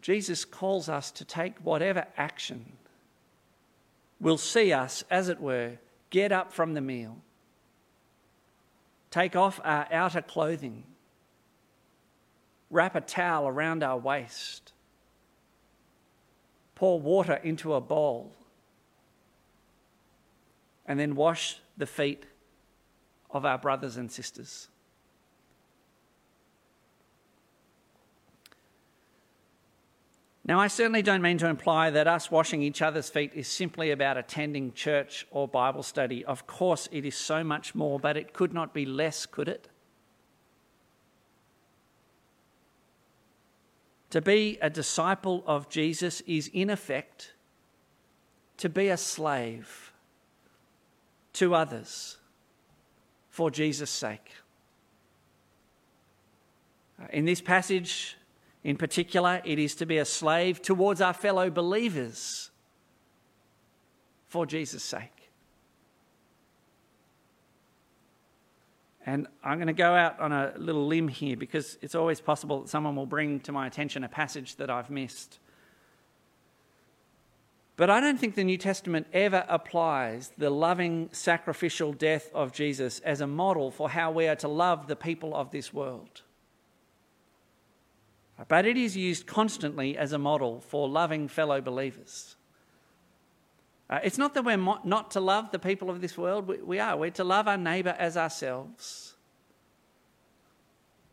Jesus 0.00 0.46
calls 0.46 0.88
us 0.88 1.10
to 1.10 1.24
take 1.26 1.58
whatever 1.58 2.06
action 2.16 2.64
will 4.18 4.38
see 4.38 4.72
us, 4.72 5.04
as 5.10 5.28
it 5.28 5.38
were, 5.38 5.72
get 6.08 6.32
up 6.32 6.50
from 6.50 6.72
the 6.72 6.80
meal, 6.80 7.18
take 9.14 9.36
off 9.36 9.60
our 9.62 9.86
outer 9.92 10.20
clothing 10.20 10.82
wrap 12.68 12.96
a 12.96 13.00
towel 13.00 13.46
around 13.46 13.84
our 13.84 13.96
waist, 13.96 14.72
pour 16.74 16.98
water 16.98 17.34
into 17.44 17.74
a 17.74 17.80
bowl, 17.80 18.32
and 20.84 20.98
then 20.98 21.14
wash 21.14 21.58
the 21.76 21.86
feet 21.86 22.26
of 23.30 23.44
our 23.44 23.56
brothers 23.56 23.96
and 23.96 24.10
sisters. 24.10 24.66
Now, 30.46 30.60
I 30.60 30.66
certainly 30.66 31.00
don't 31.00 31.22
mean 31.22 31.38
to 31.38 31.48
imply 31.48 31.88
that 31.90 32.06
us 32.06 32.30
washing 32.30 32.62
each 32.62 32.82
other's 32.82 33.08
feet 33.08 33.32
is 33.34 33.48
simply 33.48 33.90
about 33.90 34.18
attending 34.18 34.74
church 34.74 35.26
or 35.30 35.48
Bible 35.48 35.82
study. 35.82 36.22
Of 36.22 36.46
course, 36.46 36.86
it 36.92 37.06
is 37.06 37.16
so 37.16 37.42
much 37.42 37.74
more, 37.74 37.98
but 37.98 38.18
it 38.18 38.34
could 38.34 38.52
not 38.52 38.74
be 38.74 38.84
less, 38.84 39.24
could 39.24 39.48
it? 39.48 39.68
To 44.10 44.20
be 44.20 44.58
a 44.60 44.68
disciple 44.68 45.42
of 45.46 45.70
Jesus 45.70 46.20
is, 46.22 46.50
in 46.52 46.68
effect, 46.68 47.32
to 48.58 48.68
be 48.68 48.88
a 48.88 48.98
slave 48.98 49.92
to 51.32 51.54
others 51.54 52.18
for 53.30 53.50
Jesus' 53.50 53.90
sake. 53.90 54.30
In 57.10 57.24
this 57.24 57.40
passage, 57.40 58.16
in 58.64 58.76
particular, 58.78 59.42
it 59.44 59.58
is 59.58 59.74
to 59.76 59.86
be 59.86 59.98
a 59.98 60.06
slave 60.06 60.62
towards 60.62 61.02
our 61.02 61.12
fellow 61.12 61.50
believers 61.50 62.50
for 64.26 64.46
Jesus' 64.46 64.82
sake. 64.82 65.10
And 69.06 69.26
I'm 69.44 69.58
going 69.58 69.66
to 69.66 69.74
go 69.74 69.92
out 69.94 70.18
on 70.18 70.32
a 70.32 70.54
little 70.56 70.86
limb 70.86 71.08
here 71.08 71.36
because 71.36 71.76
it's 71.82 71.94
always 71.94 72.22
possible 72.22 72.62
that 72.62 72.70
someone 72.70 72.96
will 72.96 73.04
bring 73.04 73.38
to 73.40 73.52
my 73.52 73.66
attention 73.66 74.02
a 74.02 74.08
passage 74.08 74.56
that 74.56 74.70
I've 74.70 74.88
missed. 74.88 75.38
But 77.76 77.90
I 77.90 78.00
don't 78.00 78.18
think 78.18 78.34
the 78.34 78.44
New 78.44 78.56
Testament 78.56 79.08
ever 79.12 79.44
applies 79.46 80.32
the 80.38 80.48
loving 80.48 81.10
sacrificial 81.12 81.92
death 81.92 82.30
of 82.32 82.52
Jesus 82.52 83.00
as 83.00 83.20
a 83.20 83.26
model 83.26 83.70
for 83.70 83.90
how 83.90 84.10
we 84.10 84.26
are 84.26 84.36
to 84.36 84.48
love 84.48 84.86
the 84.86 84.96
people 84.96 85.34
of 85.34 85.50
this 85.50 85.74
world. 85.74 86.22
But 88.48 88.66
it 88.66 88.76
is 88.76 88.96
used 88.96 89.26
constantly 89.26 89.96
as 89.96 90.12
a 90.12 90.18
model 90.18 90.60
for 90.60 90.88
loving 90.88 91.28
fellow 91.28 91.60
believers. 91.60 92.36
Uh, 93.88 94.00
it's 94.02 94.18
not 94.18 94.34
that 94.34 94.44
we're 94.44 94.56
mo- 94.56 94.80
not 94.82 95.12
to 95.12 95.20
love 95.20 95.50
the 95.50 95.58
people 95.58 95.90
of 95.90 96.00
this 96.00 96.18
world, 96.18 96.48
we, 96.48 96.56
we 96.58 96.78
are. 96.78 96.96
We're 96.96 97.10
to 97.12 97.24
love 97.24 97.46
our 97.46 97.56
neighbour 97.56 97.94
as 97.98 98.16
ourselves. 98.16 99.14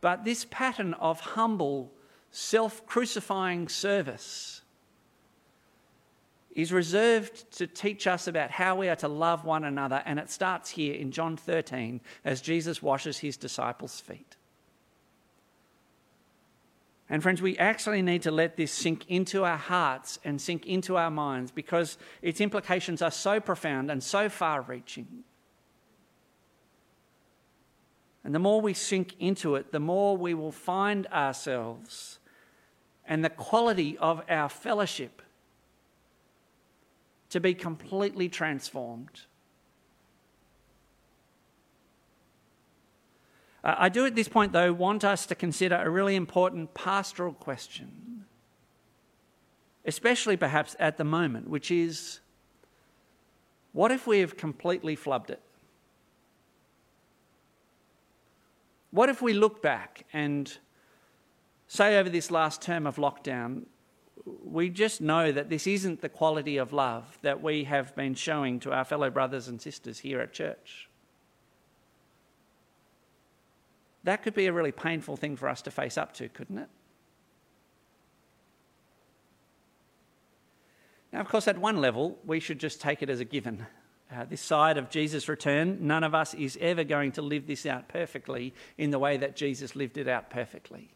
But 0.00 0.24
this 0.24 0.44
pattern 0.50 0.94
of 0.94 1.20
humble, 1.20 1.92
self 2.30 2.84
crucifying 2.86 3.68
service 3.68 4.62
is 6.54 6.72
reserved 6.72 7.50
to 7.58 7.66
teach 7.66 8.06
us 8.06 8.26
about 8.26 8.50
how 8.50 8.76
we 8.76 8.88
are 8.88 8.96
to 8.96 9.08
love 9.08 9.44
one 9.44 9.64
another, 9.64 10.02
and 10.04 10.18
it 10.18 10.30
starts 10.30 10.70
here 10.70 10.94
in 10.94 11.12
John 11.12 11.36
13 11.36 12.00
as 12.24 12.40
Jesus 12.40 12.82
washes 12.82 13.18
his 13.18 13.36
disciples' 13.36 14.00
feet. 14.00 14.36
And 17.12 17.22
friends, 17.22 17.42
we 17.42 17.58
actually 17.58 18.00
need 18.00 18.22
to 18.22 18.30
let 18.30 18.56
this 18.56 18.72
sink 18.72 19.04
into 19.06 19.44
our 19.44 19.58
hearts 19.58 20.18
and 20.24 20.40
sink 20.40 20.64
into 20.64 20.96
our 20.96 21.10
minds 21.10 21.50
because 21.50 21.98
its 22.22 22.40
implications 22.40 23.02
are 23.02 23.10
so 23.10 23.38
profound 23.38 23.90
and 23.90 24.02
so 24.02 24.30
far 24.30 24.62
reaching. 24.62 25.22
And 28.24 28.34
the 28.34 28.38
more 28.38 28.62
we 28.62 28.72
sink 28.72 29.14
into 29.20 29.56
it, 29.56 29.72
the 29.72 29.78
more 29.78 30.16
we 30.16 30.32
will 30.32 30.52
find 30.52 31.06
ourselves 31.08 32.18
and 33.04 33.22
the 33.22 33.28
quality 33.28 33.98
of 33.98 34.22
our 34.30 34.48
fellowship 34.48 35.20
to 37.28 37.40
be 37.40 37.52
completely 37.52 38.30
transformed. 38.30 39.26
Uh, 43.64 43.74
I 43.78 43.88
do 43.88 44.06
at 44.06 44.14
this 44.14 44.28
point, 44.28 44.52
though, 44.52 44.72
want 44.72 45.04
us 45.04 45.26
to 45.26 45.34
consider 45.34 45.76
a 45.76 45.88
really 45.88 46.16
important 46.16 46.74
pastoral 46.74 47.32
question, 47.32 48.24
especially 49.84 50.36
perhaps 50.36 50.74
at 50.78 50.96
the 50.98 51.04
moment, 51.04 51.48
which 51.48 51.70
is 51.70 52.20
what 53.72 53.90
if 53.90 54.06
we 54.06 54.20
have 54.20 54.36
completely 54.36 54.96
flubbed 54.96 55.30
it? 55.30 55.40
What 58.90 59.08
if 59.08 59.22
we 59.22 59.32
look 59.32 59.62
back 59.62 60.04
and 60.12 60.52
say 61.66 61.98
over 61.98 62.10
this 62.10 62.30
last 62.30 62.60
term 62.60 62.86
of 62.86 62.96
lockdown, 62.96 63.62
we 64.44 64.68
just 64.68 65.00
know 65.00 65.32
that 65.32 65.48
this 65.48 65.66
isn't 65.66 66.02
the 66.02 66.10
quality 66.10 66.58
of 66.58 66.72
love 66.72 67.18
that 67.22 67.42
we 67.42 67.64
have 67.64 67.96
been 67.96 68.14
showing 68.14 68.60
to 68.60 68.72
our 68.72 68.84
fellow 68.84 69.08
brothers 69.08 69.48
and 69.48 69.60
sisters 69.60 70.00
here 70.00 70.20
at 70.20 70.34
church? 70.34 70.90
That 74.04 74.22
could 74.22 74.34
be 74.34 74.46
a 74.46 74.52
really 74.52 74.72
painful 74.72 75.16
thing 75.16 75.36
for 75.36 75.48
us 75.48 75.62
to 75.62 75.70
face 75.70 75.96
up 75.96 76.12
to, 76.14 76.28
couldn't 76.28 76.58
it? 76.58 76.68
Now, 81.12 81.20
of 81.20 81.28
course, 81.28 81.46
at 81.46 81.58
one 81.58 81.76
level, 81.76 82.18
we 82.24 82.40
should 82.40 82.58
just 82.58 82.80
take 82.80 83.02
it 83.02 83.10
as 83.10 83.20
a 83.20 83.24
given. 83.24 83.66
Uh, 84.10 84.24
this 84.24 84.40
side 84.40 84.76
of 84.78 84.90
Jesus' 84.90 85.28
return, 85.28 85.78
none 85.86 86.04
of 86.04 86.14
us 86.14 86.34
is 86.34 86.58
ever 86.60 86.84
going 86.84 87.12
to 87.12 87.22
live 87.22 87.46
this 87.46 87.64
out 87.64 87.88
perfectly 87.88 88.54
in 88.76 88.90
the 88.90 88.98
way 88.98 89.16
that 89.18 89.36
Jesus 89.36 89.76
lived 89.76 89.98
it 89.98 90.08
out 90.08 90.30
perfectly. 90.30 90.90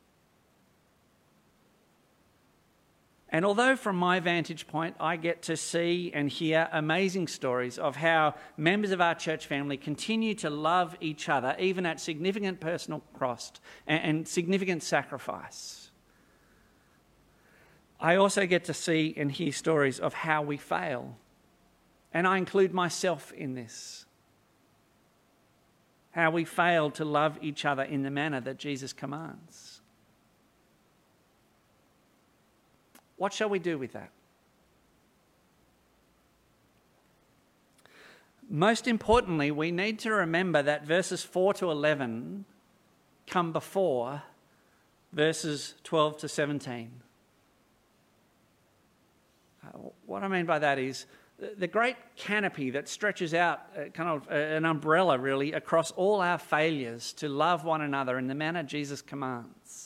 And 3.28 3.44
although, 3.44 3.74
from 3.74 3.96
my 3.96 4.20
vantage 4.20 4.68
point, 4.68 4.94
I 5.00 5.16
get 5.16 5.42
to 5.42 5.56
see 5.56 6.12
and 6.14 6.30
hear 6.30 6.68
amazing 6.72 7.26
stories 7.26 7.76
of 7.76 7.96
how 7.96 8.36
members 8.56 8.92
of 8.92 9.00
our 9.00 9.16
church 9.16 9.46
family 9.46 9.76
continue 9.76 10.34
to 10.36 10.50
love 10.50 10.96
each 11.00 11.28
other, 11.28 11.56
even 11.58 11.86
at 11.86 11.98
significant 11.98 12.60
personal 12.60 13.02
cost 13.18 13.60
and 13.86 14.28
significant 14.28 14.84
sacrifice, 14.84 15.90
I 17.98 18.16
also 18.16 18.46
get 18.46 18.64
to 18.64 18.74
see 18.74 19.14
and 19.16 19.32
hear 19.32 19.52
stories 19.52 19.98
of 19.98 20.12
how 20.12 20.42
we 20.42 20.56
fail. 20.56 21.16
And 22.12 22.26
I 22.26 22.38
include 22.38 22.72
myself 22.72 23.32
in 23.32 23.54
this. 23.54 24.04
How 26.12 26.30
we 26.30 26.44
fail 26.44 26.90
to 26.92 27.04
love 27.04 27.38
each 27.42 27.64
other 27.64 27.82
in 27.82 28.02
the 28.02 28.10
manner 28.10 28.40
that 28.40 28.58
Jesus 28.58 28.92
commands. 28.92 29.75
What 33.16 33.32
shall 33.32 33.48
we 33.48 33.58
do 33.58 33.78
with 33.78 33.92
that? 33.92 34.10
Most 38.48 38.86
importantly, 38.86 39.50
we 39.50 39.72
need 39.72 39.98
to 40.00 40.12
remember 40.12 40.62
that 40.62 40.86
verses 40.86 41.22
4 41.24 41.54
to 41.54 41.70
11 41.70 42.44
come 43.26 43.52
before 43.52 44.22
verses 45.12 45.74
12 45.82 46.18
to 46.18 46.28
17. 46.28 46.90
Uh, 49.64 49.78
what 50.04 50.22
I 50.22 50.28
mean 50.28 50.46
by 50.46 50.60
that 50.60 50.78
is 50.78 51.06
the 51.58 51.66
great 51.66 51.96
canopy 52.16 52.70
that 52.70 52.88
stretches 52.88 53.34
out, 53.34 53.60
uh, 53.76 53.88
kind 53.90 54.08
of 54.08 54.28
uh, 54.30 54.34
an 54.34 54.64
umbrella 54.64 55.18
really, 55.18 55.52
across 55.52 55.90
all 55.92 56.20
our 56.20 56.38
failures 56.38 57.12
to 57.14 57.28
love 57.28 57.64
one 57.64 57.82
another 57.82 58.18
in 58.18 58.26
the 58.26 58.34
manner 58.34 58.62
Jesus 58.62 59.02
commands, 59.02 59.85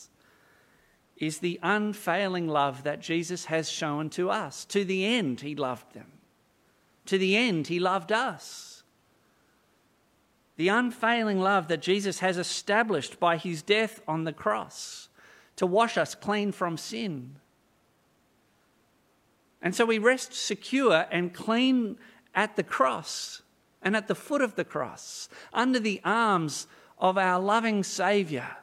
is 1.21 1.39
the 1.39 1.61
unfailing 1.63 2.49
love 2.49 2.83
that 2.83 3.01
Jesus 3.01 3.45
has 3.45 3.71
shown 3.71 4.09
to 4.11 4.31
us. 4.31 4.65
To 4.65 4.85
the 4.85 5.05
end, 5.05 5.43
he 5.43 5.55
loved 5.55 5.93
them. 5.93 6.07
To 7.07 7.19
the 7.19 7.37
end, 7.37 7.67
he 7.67 7.79
loved 7.79 8.11
us. 8.11 8.83
The 10.57 10.69
unfailing 10.69 11.39
love 11.39 11.69
that 11.69 11.83
Jesus 11.83 12.21
has 12.21 12.39
established 12.39 13.21
by 13.21 13.37
his 13.37 13.63
death 13.63 14.01
on 14.09 14.25
the 14.25 14.33
cross 14.33 15.09
to 15.57 15.67
wash 15.67 15.99
us 15.99 16.15
clean 16.15 16.53
from 16.53 16.77
sin. 16.77 17.37
And 19.63 19.75
so 19.75 19.85
we 19.85 19.99
rest 19.99 20.33
secure 20.33 21.07
and 21.11 21.35
clean 21.35 21.99
at 22.35 22.57
the 22.57 22.63
cross 22.63 23.43
and 23.83 23.95
at 23.95 24.09
the 24.09 24.15
foot 24.15 24.43
of 24.43 24.55
the 24.57 24.65
cross, 24.65 25.29
under 25.53 25.81
the 25.81 26.01
arms 26.05 26.67
of 26.99 27.17
our 27.17 27.41
loving 27.41 27.83
Saviour. 27.83 28.60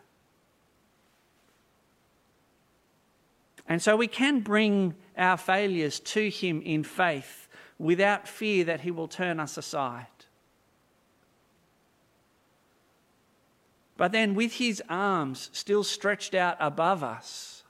And 3.68 3.82
so 3.82 3.96
we 3.96 4.08
can 4.08 4.40
bring 4.40 4.96
our 5.18 5.38
failures 5.38 6.00
to 6.00 6.30
Him 6.30 6.62
in 6.62 6.84
faith 6.84 7.48
without 7.78 8.28
fear 8.28 8.64
that 8.66 8.82
He 8.82 8.92
will 8.92 9.08
turn 9.08 9.40
us 9.40 9.58
aside. 9.58 10.08
But 13.98 14.12
then, 14.12 14.36
with 14.36 14.54
his 14.54 14.82
arms 14.88 15.50
still 15.52 15.84
stretched 15.84 16.36
out 16.36 16.56
above 16.60 17.04
us, 17.04 17.64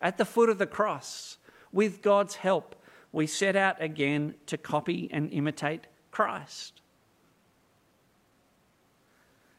at 0.00 0.18
the 0.18 0.26
foot 0.26 0.50
of 0.50 0.58
the 0.58 0.66
cross, 0.66 1.38
with 1.72 2.02
God's 2.02 2.36
help, 2.36 2.76
we 3.10 3.26
set 3.26 3.56
out 3.56 3.82
again 3.82 4.34
to 4.46 4.58
copy 4.58 5.08
and 5.10 5.32
imitate 5.32 5.86
Christ. 6.10 6.82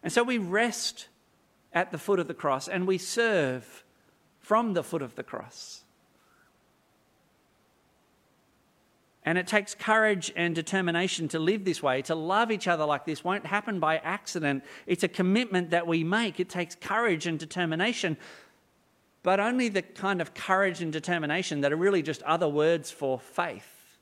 And 0.04 0.14
so 0.14 0.22
we 0.22 0.38
rest 0.38 1.08
at 1.74 1.92
the 1.92 1.98
foot 1.98 2.20
of 2.20 2.28
the 2.28 2.34
cross 2.36 2.68
and 2.68 2.86
we 2.86 3.00
serve 3.00 3.84
from 4.46 4.74
the 4.74 4.84
foot 4.84 5.02
of 5.02 5.16
the 5.16 5.24
cross. 5.24 5.82
And 9.24 9.40
it 9.40 9.48
takes 9.48 9.74
courage 9.74 10.32
and 10.36 10.54
determination 10.54 11.28
to 11.30 11.40
live 11.40 11.66
this 11.66 11.82
way. 11.82 12.04
To 12.04 12.14
love 12.14 12.52
each 12.52 12.68
other 12.68 12.86
like 12.86 13.06
this 13.06 13.24
won't 13.24 13.48
happen 13.48 13.80
by 13.80 13.98
accident. 13.98 14.64
It's 14.86 15.04
a 15.04 15.08
commitment 15.08 15.72
that 15.72 15.88
we 15.88 16.04
make. 16.04 16.40
It 16.40 16.48
takes 16.48 16.76
courage 16.76 17.26
and 17.26 17.40
determination, 17.40 18.18
but 19.24 19.40
only 19.40 19.68
the 19.68 19.82
kind 19.82 20.22
of 20.22 20.36
courage 20.36 20.80
and 20.80 20.94
determination 20.94 21.62
that 21.62 21.74
are 21.74 21.78
really 21.78 22.04
just 22.04 22.22
other 22.22 22.48
words 22.48 22.92
for 22.92 23.20
faith. 23.20 23.98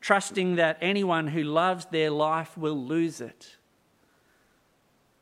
Trusting 0.00 0.54
that 0.54 0.78
anyone 0.80 1.26
who 1.26 1.42
loves 1.42 1.86
their 1.86 2.10
life 2.10 2.56
will 2.56 2.76
lose 2.76 3.20
it 3.20 3.56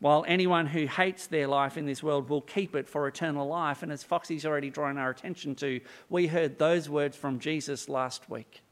while 0.03 0.25
anyone 0.27 0.67
who 0.67 0.85
hates 0.89 1.29
their 1.29 1.47
life 1.47 1.79
in 1.79 1.87
this 1.87 2.03
world 2.03 2.29
will 2.29 2.41
keep 2.41 2.75
it 2.75 2.89
for 2.89 3.07
eternal 3.07 3.47
life. 3.47 3.85
And 3.85 3.93
as 3.93 4.03
Foxy's 4.03 4.45
already 4.45 4.69
drawn 4.69 4.99
our 4.99 5.11
attention 5.11 5.55
to, 5.55 5.81
we 6.11 6.27
heard 6.27 6.59
those 6.59 6.91
words 6.91 7.17
from 7.17 7.39
Jesus 7.39 7.89
last 7.89 8.29
week. 8.29 8.63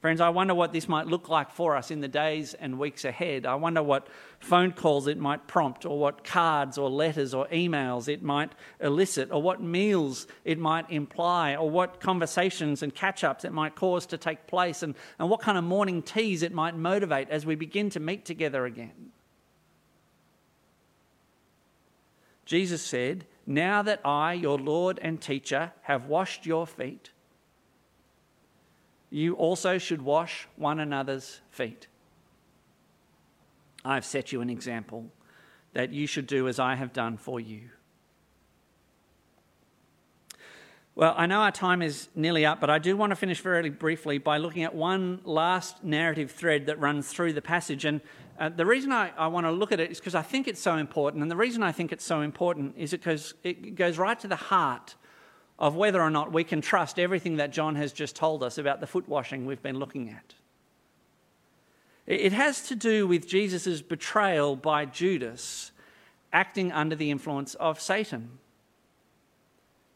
Friends, 0.00 0.22
I 0.22 0.30
wonder 0.30 0.54
what 0.54 0.72
this 0.72 0.88
might 0.88 1.08
look 1.08 1.28
like 1.28 1.50
for 1.50 1.76
us 1.76 1.90
in 1.90 2.00
the 2.00 2.08
days 2.08 2.54
and 2.54 2.78
weeks 2.78 3.04
ahead. 3.04 3.44
I 3.44 3.56
wonder 3.56 3.82
what 3.82 4.08
phone 4.38 4.72
calls 4.72 5.06
it 5.06 5.18
might 5.18 5.46
prompt, 5.46 5.84
or 5.84 5.98
what 5.98 6.24
cards 6.24 6.78
or 6.78 6.88
letters 6.88 7.34
or 7.34 7.46
emails 7.48 8.08
it 8.08 8.22
might 8.22 8.52
elicit, 8.80 9.30
or 9.30 9.42
what 9.42 9.62
meals 9.62 10.26
it 10.42 10.58
might 10.58 10.90
imply, 10.90 11.54
or 11.54 11.68
what 11.68 12.00
conversations 12.00 12.82
and 12.82 12.94
catch 12.94 13.22
ups 13.24 13.44
it 13.44 13.52
might 13.52 13.74
cause 13.74 14.06
to 14.06 14.16
take 14.16 14.46
place, 14.46 14.82
and, 14.82 14.94
and 15.18 15.28
what 15.28 15.42
kind 15.42 15.58
of 15.58 15.64
morning 15.64 16.00
teas 16.00 16.42
it 16.42 16.54
might 16.54 16.74
motivate 16.74 17.28
as 17.28 17.44
we 17.44 17.54
begin 17.54 17.90
to 17.90 18.00
meet 18.00 18.24
together 18.24 18.64
again. 18.64 19.12
Jesus 22.46 22.80
said, 22.80 23.26
Now 23.46 23.82
that 23.82 24.00
I, 24.02 24.32
your 24.32 24.58
Lord 24.58 24.98
and 25.02 25.20
teacher, 25.20 25.72
have 25.82 26.06
washed 26.06 26.46
your 26.46 26.66
feet, 26.66 27.10
you 29.10 29.34
also 29.34 29.78
should 29.78 30.02
wash 30.02 30.46
one 30.56 30.78
another's 30.78 31.40
feet. 31.50 31.88
I've 33.84 34.04
set 34.04 34.32
you 34.32 34.40
an 34.40 34.50
example 34.50 35.06
that 35.72 35.92
you 35.92 36.06
should 36.06 36.26
do 36.26 36.48
as 36.48 36.58
I 36.58 36.76
have 36.76 36.92
done 36.92 37.16
for 37.16 37.40
you. 37.40 37.70
Well, 40.94 41.14
I 41.16 41.26
know 41.26 41.40
our 41.40 41.52
time 41.52 41.82
is 41.82 42.08
nearly 42.14 42.44
up, 42.44 42.60
but 42.60 42.68
I 42.68 42.78
do 42.78 42.96
want 42.96 43.10
to 43.10 43.16
finish 43.16 43.40
very 43.40 43.70
briefly 43.70 44.18
by 44.18 44.38
looking 44.38 44.64
at 44.64 44.74
one 44.74 45.20
last 45.24 45.82
narrative 45.82 46.30
thread 46.30 46.66
that 46.66 46.78
runs 46.78 47.08
through 47.08 47.32
the 47.32 47.40
passage. 47.40 47.84
And 47.84 48.00
uh, 48.38 48.48
the 48.50 48.66
reason 48.66 48.92
I, 48.92 49.10
I 49.16 49.28
want 49.28 49.46
to 49.46 49.52
look 49.52 49.72
at 49.72 49.80
it 49.80 49.90
is 49.90 49.98
because 49.98 50.14
I 50.14 50.22
think 50.22 50.46
it's 50.46 50.60
so 50.60 50.76
important. 50.76 51.22
And 51.22 51.30
the 51.30 51.36
reason 51.36 51.62
I 51.62 51.72
think 51.72 51.92
it's 51.92 52.04
so 52.04 52.20
important 52.20 52.74
is 52.76 52.90
because 52.90 53.34
it 53.44 53.76
goes 53.76 53.98
right 53.98 54.18
to 54.20 54.28
the 54.28 54.36
heart 54.36 54.96
of 55.60 55.76
whether 55.76 56.00
or 56.00 56.10
not 56.10 56.32
we 56.32 56.42
can 56.42 56.62
trust 56.62 56.98
everything 56.98 57.36
that 57.36 57.52
John 57.52 57.76
has 57.76 57.92
just 57.92 58.16
told 58.16 58.42
us 58.42 58.56
about 58.56 58.80
the 58.80 58.86
foot 58.86 59.06
washing 59.08 59.44
we've 59.44 59.62
been 59.62 59.78
looking 59.78 60.08
at. 60.08 60.34
It 62.06 62.32
has 62.32 62.66
to 62.68 62.74
do 62.74 63.06
with 63.06 63.28
Jesus' 63.28 63.82
betrayal 63.82 64.56
by 64.56 64.86
Judas 64.86 65.70
acting 66.32 66.72
under 66.72 66.96
the 66.96 67.10
influence 67.10 67.54
of 67.56 67.80
Satan. 67.80 68.38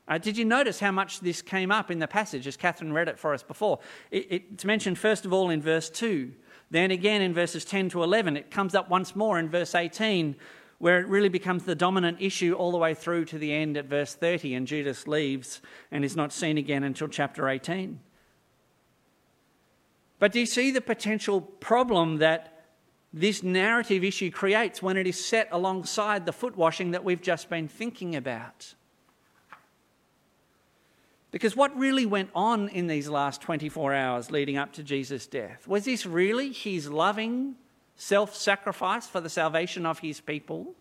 Uh, 0.06 0.18
did 0.18 0.36
you 0.36 0.44
notice 0.44 0.80
how 0.80 0.90
much 0.90 1.20
this 1.20 1.40
came 1.40 1.72
up 1.72 1.90
in 1.90 1.98
the 1.98 2.06
passage 2.06 2.46
as 2.46 2.58
Catherine 2.58 2.92
read 2.92 3.08
it 3.08 3.18
for 3.18 3.32
us 3.32 3.42
before? 3.42 3.78
It, 4.10 4.26
it's 4.30 4.64
mentioned 4.64 4.98
first 4.98 5.24
of 5.24 5.32
all 5.32 5.48
in 5.48 5.62
verse 5.62 5.88
2, 5.88 6.30
then 6.70 6.90
again 6.90 7.22
in 7.22 7.32
verses 7.32 7.64
10 7.64 7.88
to 7.90 8.02
11. 8.02 8.36
It 8.36 8.50
comes 8.50 8.74
up 8.74 8.90
once 8.90 9.16
more 9.16 9.38
in 9.38 9.48
verse 9.48 9.74
18 9.74 10.36
where 10.84 11.00
it 11.00 11.08
really 11.08 11.30
becomes 11.30 11.64
the 11.64 11.74
dominant 11.74 12.18
issue 12.20 12.52
all 12.52 12.70
the 12.70 12.76
way 12.76 12.92
through 12.92 13.24
to 13.24 13.38
the 13.38 13.54
end 13.54 13.74
at 13.78 13.86
verse 13.86 14.12
30, 14.14 14.54
and 14.54 14.66
Judas 14.66 15.08
leaves 15.08 15.62
and 15.90 16.04
is 16.04 16.14
not 16.14 16.30
seen 16.30 16.58
again 16.58 16.84
until 16.84 17.08
chapter 17.08 17.48
18. 17.48 17.98
But 20.18 20.32
do 20.32 20.40
you 20.40 20.44
see 20.44 20.70
the 20.70 20.82
potential 20.82 21.40
problem 21.40 22.18
that 22.18 22.66
this 23.14 23.42
narrative 23.42 24.04
issue 24.04 24.30
creates 24.30 24.82
when 24.82 24.98
it 24.98 25.06
is 25.06 25.24
set 25.24 25.48
alongside 25.50 26.26
the 26.26 26.34
foot 26.34 26.54
washing 26.54 26.90
that 26.90 27.02
we've 27.02 27.22
just 27.22 27.48
been 27.48 27.66
thinking 27.66 28.14
about? 28.14 28.74
Because 31.30 31.56
what 31.56 31.74
really 31.78 32.04
went 32.04 32.28
on 32.34 32.68
in 32.68 32.88
these 32.88 33.08
last 33.08 33.40
24 33.40 33.94
hours 33.94 34.30
leading 34.30 34.58
up 34.58 34.74
to 34.74 34.82
Jesus' 34.82 35.26
death? 35.26 35.66
Was 35.66 35.86
this 35.86 36.04
really 36.04 36.52
his 36.52 36.90
loving, 36.90 37.54
self 37.96 38.34
sacrifice 38.34 39.06
for 39.06 39.20
the 39.20 39.28
salvation 39.28 39.86
of 39.86 40.00
his 40.00 40.20
people? 40.20 40.74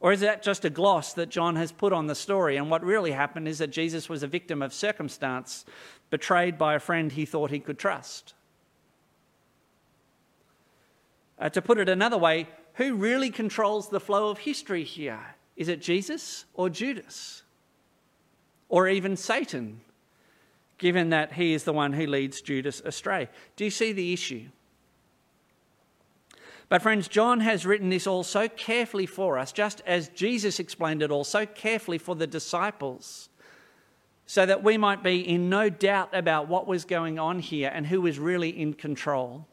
Or 0.00 0.12
is 0.12 0.20
that 0.20 0.42
just 0.42 0.64
a 0.64 0.70
gloss 0.70 1.12
that 1.14 1.28
John 1.28 1.56
has 1.56 1.72
put 1.72 1.92
on 1.92 2.06
the 2.06 2.14
story? 2.14 2.56
And 2.56 2.70
what 2.70 2.84
really 2.84 3.10
happened 3.10 3.48
is 3.48 3.58
that 3.58 3.70
Jesus 3.70 4.08
was 4.08 4.22
a 4.22 4.28
victim 4.28 4.62
of 4.62 4.72
circumstance, 4.72 5.64
betrayed 6.10 6.56
by 6.56 6.74
a 6.74 6.80
friend 6.80 7.10
he 7.10 7.26
thought 7.26 7.50
he 7.50 7.58
could 7.58 7.78
trust. 7.78 8.34
Uh, 11.38 11.48
to 11.48 11.62
put 11.62 11.78
it 11.78 11.88
another 11.88 12.18
way, 12.18 12.48
who 12.74 12.94
really 12.94 13.30
controls 13.30 13.88
the 13.88 14.00
flow 14.00 14.30
of 14.30 14.38
history 14.38 14.84
here? 14.84 15.34
Is 15.56 15.68
it 15.68 15.82
Jesus 15.82 16.44
or 16.54 16.70
Judas? 16.70 17.42
Or 18.68 18.86
even 18.86 19.16
Satan, 19.16 19.80
given 20.78 21.10
that 21.10 21.32
he 21.32 21.54
is 21.54 21.64
the 21.64 21.72
one 21.72 21.92
who 21.92 22.06
leads 22.06 22.40
Judas 22.40 22.80
astray? 22.84 23.28
Do 23.56 23.64
you 23.64 23.70
see 23.70 23.92
the 23.92 24.12
issue? 24.12 24.48
But, 26.68 26.82
friends, 26.82 27.08
John 27.08 27.40
has 27.40 27.64
written 27.64 27.88
this 27.88 28.06
all 28.06 28.22
so 28.22 28.46
carefully 28.48 29.06
for 29.06 29.38
us, 29.38 29.52
just 29.52 29.80
as 29.86 30.08
Jesus 30.08 30.60
explained 30.60 31.02
it 31.02 31.10
all 31.10 31.24
so 31.24 31.46
carefully 31.46 31.96
for 31.96 32.14
the 32.14 32.26
disciples, 32.26 33.30
so 34.26 34.44
that 34.44 34.62
we 34.62 34.76
might 34.76 35.02
be 35.02 35.26
in 35.26 35.48
no 35.48 35.70
doubt 35.70 36.10
about 36.12 36.48
what 36.48 36.66
was 36.66 36.84
going 36.84 37.18
on 37.18 37.38
here 37.38 37.70
and 37.72 37.86
who 37.86 38.02
was 38.02 38.18
really 38.18 38.50
in 38.50 38.74
control. 38.74 39.46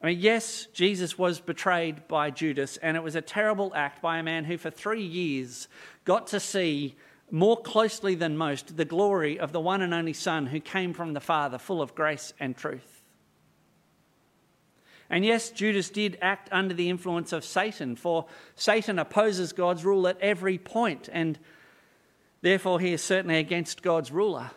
I 0.00 0.06
mean, 0.06 0.18
yes, 0.20 0.66
Jesus 0.72 1.18
was 1.18 1.40
betrayed 1.40 2.06
by 2.06 2.30
Judas, 2.30 2.76
and 2.76 2.96
it 2.96 3.02
was 3.02 3.16
a 3.16 3.20
terrible 3.20 3.72
act 3.74 4.02
by 4.02 4.18
a 4.18 4.22
man 4.22 4.44
who, 4.44 4.56
for 4.56 4.70
three 4.70 5.04
years, 5.04 5.66
got 6.04 6.28
to 6.28 6.38
see 6.38 6.94
more 7.30 7.56
closely 7.56 8.14
than 8.14 8.36
most 8.36 8.76
the 8.76 8.84
glory 8.84 9.40
of 9.40 9.52
the 9.52 9.60
one 9.60 9.80
and 9.80 9.94
only 9.94 10.12
Son 10.12 10.46
who 10.46 10.60
came 10.60 10.92
from 10.92 11.12
the 11.12 11.20
Father, 11.20 11.56
full 11.56 11.80
of 11.80 11.94
grace 11.94 12.32
and 12.38 12.56
truth. 12.56 12.91
And 15.12 15.26
yes, 15.26 15.50
Judas 15.50 15.90
did 15.90 16.16
act 16.22 16.48
under 16.50 16.72
the 16.72 16.88
influence 16.88 17.34
of 17.34 17.44
Satan, 17.44 17.96
for 17.96 18.24
Satan 18.56 18.98
opposes 18.98 19.52
God's 19.52 19.84
rule 19.84 20.08
at 20.08 20.18
every 20.22 20.56
point, 20.56 21.10
and 21.12 21.38
therefore 22.40 22.80
he 22.80 22.94
is 22.94 23.02
certainly 23.02 23.38
against 23.38 23.82
God's 23.82 24.10
ruler. 24.10 24.52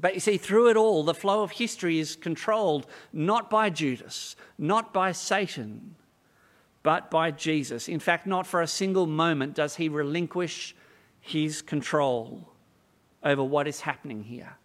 But 0.00 0.14
you 0.14 0.20
see, 0.20 0.38
through 0.38 0.70
it 0.70 0.76
all, 0.76 1.04
the 1.04 1.12
flow 1.12 1.42
of 1.42 1.50
history 1.50 1.98
is 1.98 2.16
controlled 2.16 2.86
not 3.12 3.50
by 3.50 3.68
Judas, 3.68 4.36
not 4.56 4.94
by 4.94 5.12
Satan, 5.12 5.94
but 6.82 7.10
by 7.10 7.30
Jesus. 7.30 7.88
In 7.88 8.00
fact, 8.00 8.26
not 8.26 8.46
for 8.46 8.62
a 8.62 8.66
single 8.66 9.06
moment 9.06 9.54
does 9.54 9.76
he 9.76 9.90
relinquish 9.90 10.74
his 11.20 11.60
control 11.60 12.48
over 13.22 13.44
what 13.44 13.68
is 13.68 13.80
happening 13.80 14.22
here. 14.22 14.56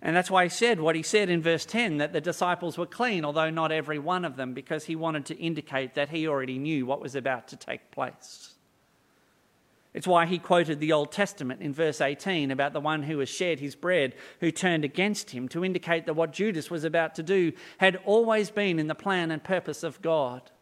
And 0.00 0.14
that's 0.14 0.30
why 0.30 0.44
he 0.44 0.48
said 0.48 0.80
what 0.80 0.94
he 0.94 1.02
said 1.02 1.28
in 1.28 1.42
verse 1.42 1.64
10 1.64 1.98
that 1.98 2.12
the 2.12 2.20
disciples 2.20 2.78
were 2.78 2.86
clean, 2.86 3.24
although 3.24 3.50
not 3.50 3.72
every 3.72 3.98
one 3.98 4.24
of 4.24 4.36
them, 4.36 4.54
because 4.54 4.84
he 4.84 4.94
wanted 4.94 5.26
to 5.26 5.36
indicate 5.36 5.94
that 5.94 6.10
he 6.10 6.28
already 6.28 6.58
knew 6.58 6.86
what 6.86 7.00
was 7.00 7.16
about 7.16 7.48
to 7.48 7.56
take 7.56 7.90
place. 7.90 8.54
It's 9.94 10.06
why 10.06 10.26
he 10.26 10.38
quoted 10.38 10.78
the 10.78 10.92
Old 10.92 11.10
Testament 11.10 11.60
in 11.60 11.72
verse 11.72 12.00
18 12.00 12.52
about 12.52 12.72
the 12.72 12.80
one 12.80 13.02
who 13.02 13.18
has 13.18 13.28
shared 13.28 13.58
his 13.58 13.74
bread, 13.74 14.14
who 14.38 14.52
turned 14.52 14.84
against 14.84 15.30
him, 15.30 15.48
to 15.48 15.64
indicate 15.64 16.06
that 16.06 16.14
what 16.14 16.32
Judas 16.32 16.70
was 16.70 16.84
about 16.84 17.16
to 17.16 17.22
do 17.22 17.52
had 17.78 17.98
always 18.04 18.50
been 18.50 18.78
in 18.78 18.86
the 18.86 18.94
plan 18.94 19.32
and 19.32 19.42
purpose 19.42 19.82
of 19.82 20.00
God. 20.00 20.52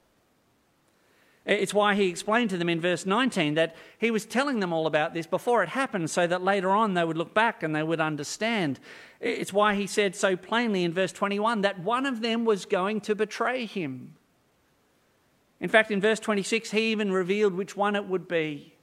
It's 1.46 1.72
why 1.72 1.94
he 1.94 2.08
explained 2.08 2.50
to 2.50 2.58
them 2.58 2.68
in 2.68 2.80
verse 2.80 3.06
19 3.06 3.54
that 3.54 3.76
he 3.98 4.10
was 4.10 4.26
telling 4.26 4.58
them 4.58 4.72
all 4.72 4.88
about 4.88 5.14
this 5.14 5.28
before 5.28 5.62
it 5.62 5.68
happened 5.68 6.10
so 6.10 6.26
that 6.26 6.42
later 6.42 6.70
on 6.70 6.94
they 6.94 7.04
would 7.04 7.16
look 7.16 7.34
back 7.34 7.62
and 7.62 7.74
they 7.74 7.84
would 7.84 8.00
understand. 8.00 8.80
It's 9.20 9.52
why 9.52 9.76
he 9.76 9.86
said 9.86 10.16
so 10.16 10.36
plainly 10.36 10.82
in 10.82 10.92
verse 10.92 11.12
21 11.12 11.60
that 11.60 11.78
one 11.78 12.04
of 12.04 12.20
them 12.20 12.44
was 12.44 12.66
going 12.66 13.00
to 13.02 13.14
betray 13.14 13.64
him. 13.64 14.16
In 15.60 15.68
fact, 15.68 15.92
in 15.92 16.00
verse 16.00 16.18
26, 16.18 16.72
he 16.72 16.90
even 16.90 17.12
revealed 17.12 17.54
which 17.54 17.76
one 17.76 17.94
it 17.94 18.06
would 18.06 18.26
be 18.26 18.74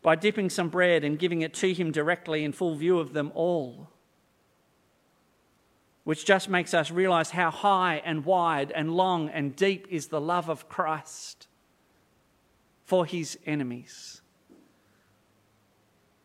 by 0.00 0.14
dipping 0.14 0.48
some 0.48 0.68
bread 0.68 1.02
and 1.02 1.18
giving 1.18 1.42
it 1.42 1.54
to 1.54 1.74
him 1.74 1.90
directly 1.90 2.44
in 2.44 2.52
full 2.52 2.76
view 2.76 3.00
of 3.00 3.12
them 3.12 3.32
all 3.34 3.91
which 6.04 6.24
just 6.24 6.48
makes 6.48 6.74
us 6.74 6.90
realize 6.90 7.30
how 7.30 7.50
high 7.50 8.02
and 8.04 8.24
wide 8.24 8.72
and 8.72 8.94
long 8.94 9.28
and 9.28 9.54
deep 9.54 9.86
is 9.88 10.08
the 10.08 10.20
love 10.20 10.48
of 10.48 10.68
Christ 10.68 11.46
for 12.84 13.06
his 13.06 13.38
enemies. 13.46 14.20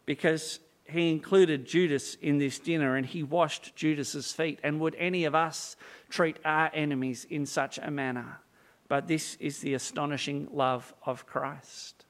Because 0.05 0.59
he 0.89 1.11
included 1.11 1.65
Judas 1.65 2.15
in 2.15 2.37
this 2.37 2.59
dinner 2.59 2.95
and 2.95 3.05
he 3.05 3.21
washed 3.21 3.75
Judas's 3.75 4.31
feet. 4.31 4.59
And 4.63 4.79
would 4.79 4.95
any 4.95 5.25
of 5.25 5.35
us 5.35 5.75
treat 6.09 6.37
our 6.45 6.71
enemies 6.73 7.25
in 7.29 7.45
such 7.45 7.77
a 7.77 7.91
manner? 7.91 8.39
But 8.87 9.07
this 9.07 9.35
is 9.39 9.59
the 9.59 9.73
astonishing 9.73 10.47
love 10.51 10.93
of 11.05 11.25
Christ. 11.25 12.05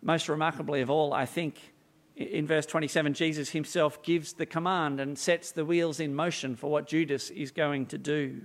Most 0.00 0.28
remarkably 0.28 0.80
of 0.80 0.90
all, 0.90 1.12
I 1.12 1.26
think 1.26 1.74
in 2.16 2.46
verse 2.46 2.64
27, 2.64 3.12
Jesus 3.12 3.50
himself 3.50 4.02
gives 4.02 4.32
the 4.32 4.46
command 4.46 5.00
and 5.00 5.18
sets 5.18 5.52
the 5.52 5.66
wheels 5.66 6.00
in 6.00 6.14
motion 6.14 6.56
for 6.56 6.70
what 6.70 6.88
Judas 6.88 7.28
is 7.30 7.50
going 7.50 7.86
to 7.86 7.98
do. 7.98 8.40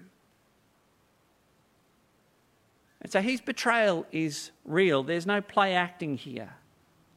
And 3.01 3.11
so 3.11 3.21
his 3.21 3.39
betrayal 3.39 4.05
is 4.11 4.51
real. 4.65 5.03
There's 5.03 5.25
no 5.25 5.41
play 5.41 5.73
acting 5.73 6.17
here. 6.17 6.53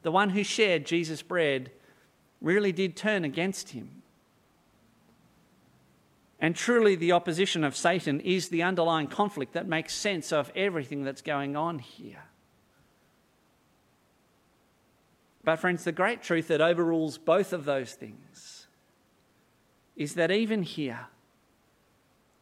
The 0.03 0.13
one 0.13 0.31
who 0.31 0.45
shared 0.45 0.87
Jesus' 0.87 1.23
bread 1.23 1.73
really 2.41 2.73
did 2.73 2.97
turn 2.97 3.25
against 3.25 3.71
him. 3.71 4.03
And 6.41 6.55
truly, 6.55 6.95
the 6.95 7.13
opposition 7.13 7.65
of 7.65 7.77
Satan 7.77 8.21
is 8.21 8.49
the 8.49 8.63
underlying 8.63 9.07
conflict 9.09 9.55
that 9.55 9.67
makes 9.67 9.95
sense 9.95 10.33
of 10.33 10.53
everything 10.55 11.03
that's 11.03 11.23
going 11.23 11.57
on 11.57 11.79
here. 11.79 12.23
But, 15.45 15.57
friends, 15.57 15.85
the 15.85 15.93
great 15.93 16.23
truth 16.23 16.49
that 16.49 16.61
overrules 16.61 17.19
both 17.19 17.53
of 17.53 17.65
those 17.65 17.93
things 17.93 18.67
is 19.95 20.15
that 20.15 20.31
even 20.31 20.63
here, 20.63 21.07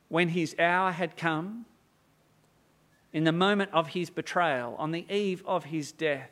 when 0.09 0.29
his 0.29 0.55
hour 0.59 0.93
had 0.93 1.17
come, 1.17 1.67
in 3.13 3.25
the 3.25 3.33
moment 3.33 3.71
of 3.73 3.89
his 3.89 4.09
betrayal, 4.09 4.75
on 4.79 4.91
the 4.93 5.05
eve 5.13 5.43
of 5.47 5.65
his 5.65 5.93
death, 5.93 6.31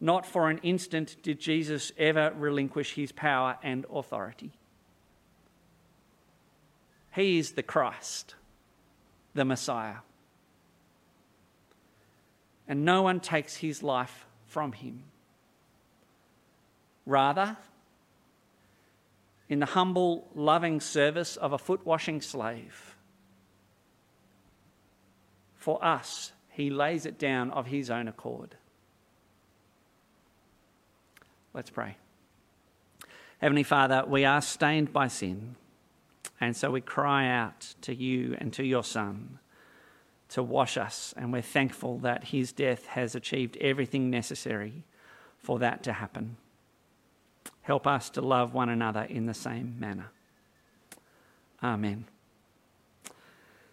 not 0.00 0.26
for 0.26 0.50
an 0.50 0.58
instant 0.58 1.16
did 1.22 1.40
Jesus 1.40 1.92
ever 1.96 2.32
relinquish 2.36 2.94
his 2.94 3.12
power 3.12 3.58
and 3.62 3.86
authority. 3.92 4.52
He 7.14 7.38
is 7.38 7.52
the 7.52 7.62
Christ, 7.62 8.34
the 9.34 9.44
Messiah. 9.44 9.96
And 12.68 12.84
no 12.84 13.02
one 13.02 13.20
takes 13.20 13.56
his 13.56 13.82
life 13.82 14.26
from 14.46 14.72
him. 14.72 15.04
Rather, 17.04 17.56
in 19.48 19.60
the 19.60 19.66
humble, 19.66 20.28
loving 20.34 20.80
service 20.80 21.36
of 21.36 21.52
a 21.52 21.58
foot 21.58 21.84
washing 21.86 22.20
slave, 22.20 22.96
for 25.54 25.84
us, 25.84 26.32
he 26.50 26.70
lays 26.70 27.06
it 27.06 27.18
down 27.18 27.50
of 27.50 27.66
his 27.66 27.90
own 27.90 28.08
accord. 28.08 28.56
Let's 31.52 31.70
pray. 31.70 31.96
Heavenly 33.38 33.62
Father, 33.62 34.04
we 34.06 34.24
are 34.24 34.40
stained 34.40 34.92
by 34.92 35.08
sin, 35.08 35.56
and 36.40 36.56
so 36.56 36.70
we 36.70 36.80
cry 36.80 37.28
out 37.28 37.74
to 37.82 37.94
you 37.94 38.36
and 38.38 38.52
to 38.54 38.64
your 38.64 38.84
Son 38.84 39.38
to 40.30 40.42
wash 40.42 40.76
us, 40.76 41.14
and 41.16 41.32
we're 41.32 41.42
thankful 41.42 41.98
that 41.98 42.24
his 42.24 42.52
death 42.52 42.86
has 42.86 43.14
achieved 43.14 43.56
everything 43.58 44.10
necessary 44.10 44.84
for 45.38 45.58
that 45.58 45.82
to 45.84 45.92
happen. 45.92 46.36
Help 47.62 47.86
us 47.86 48.10
to 48.10 48.20
love 48.20 48.54
one 48.54 48.68
another 48.68 49.02
in 49.02 49.26
the 49.26 49.34
same 49.34 49.76
manner. 49.78 50.10
Amen. 51.62 52.06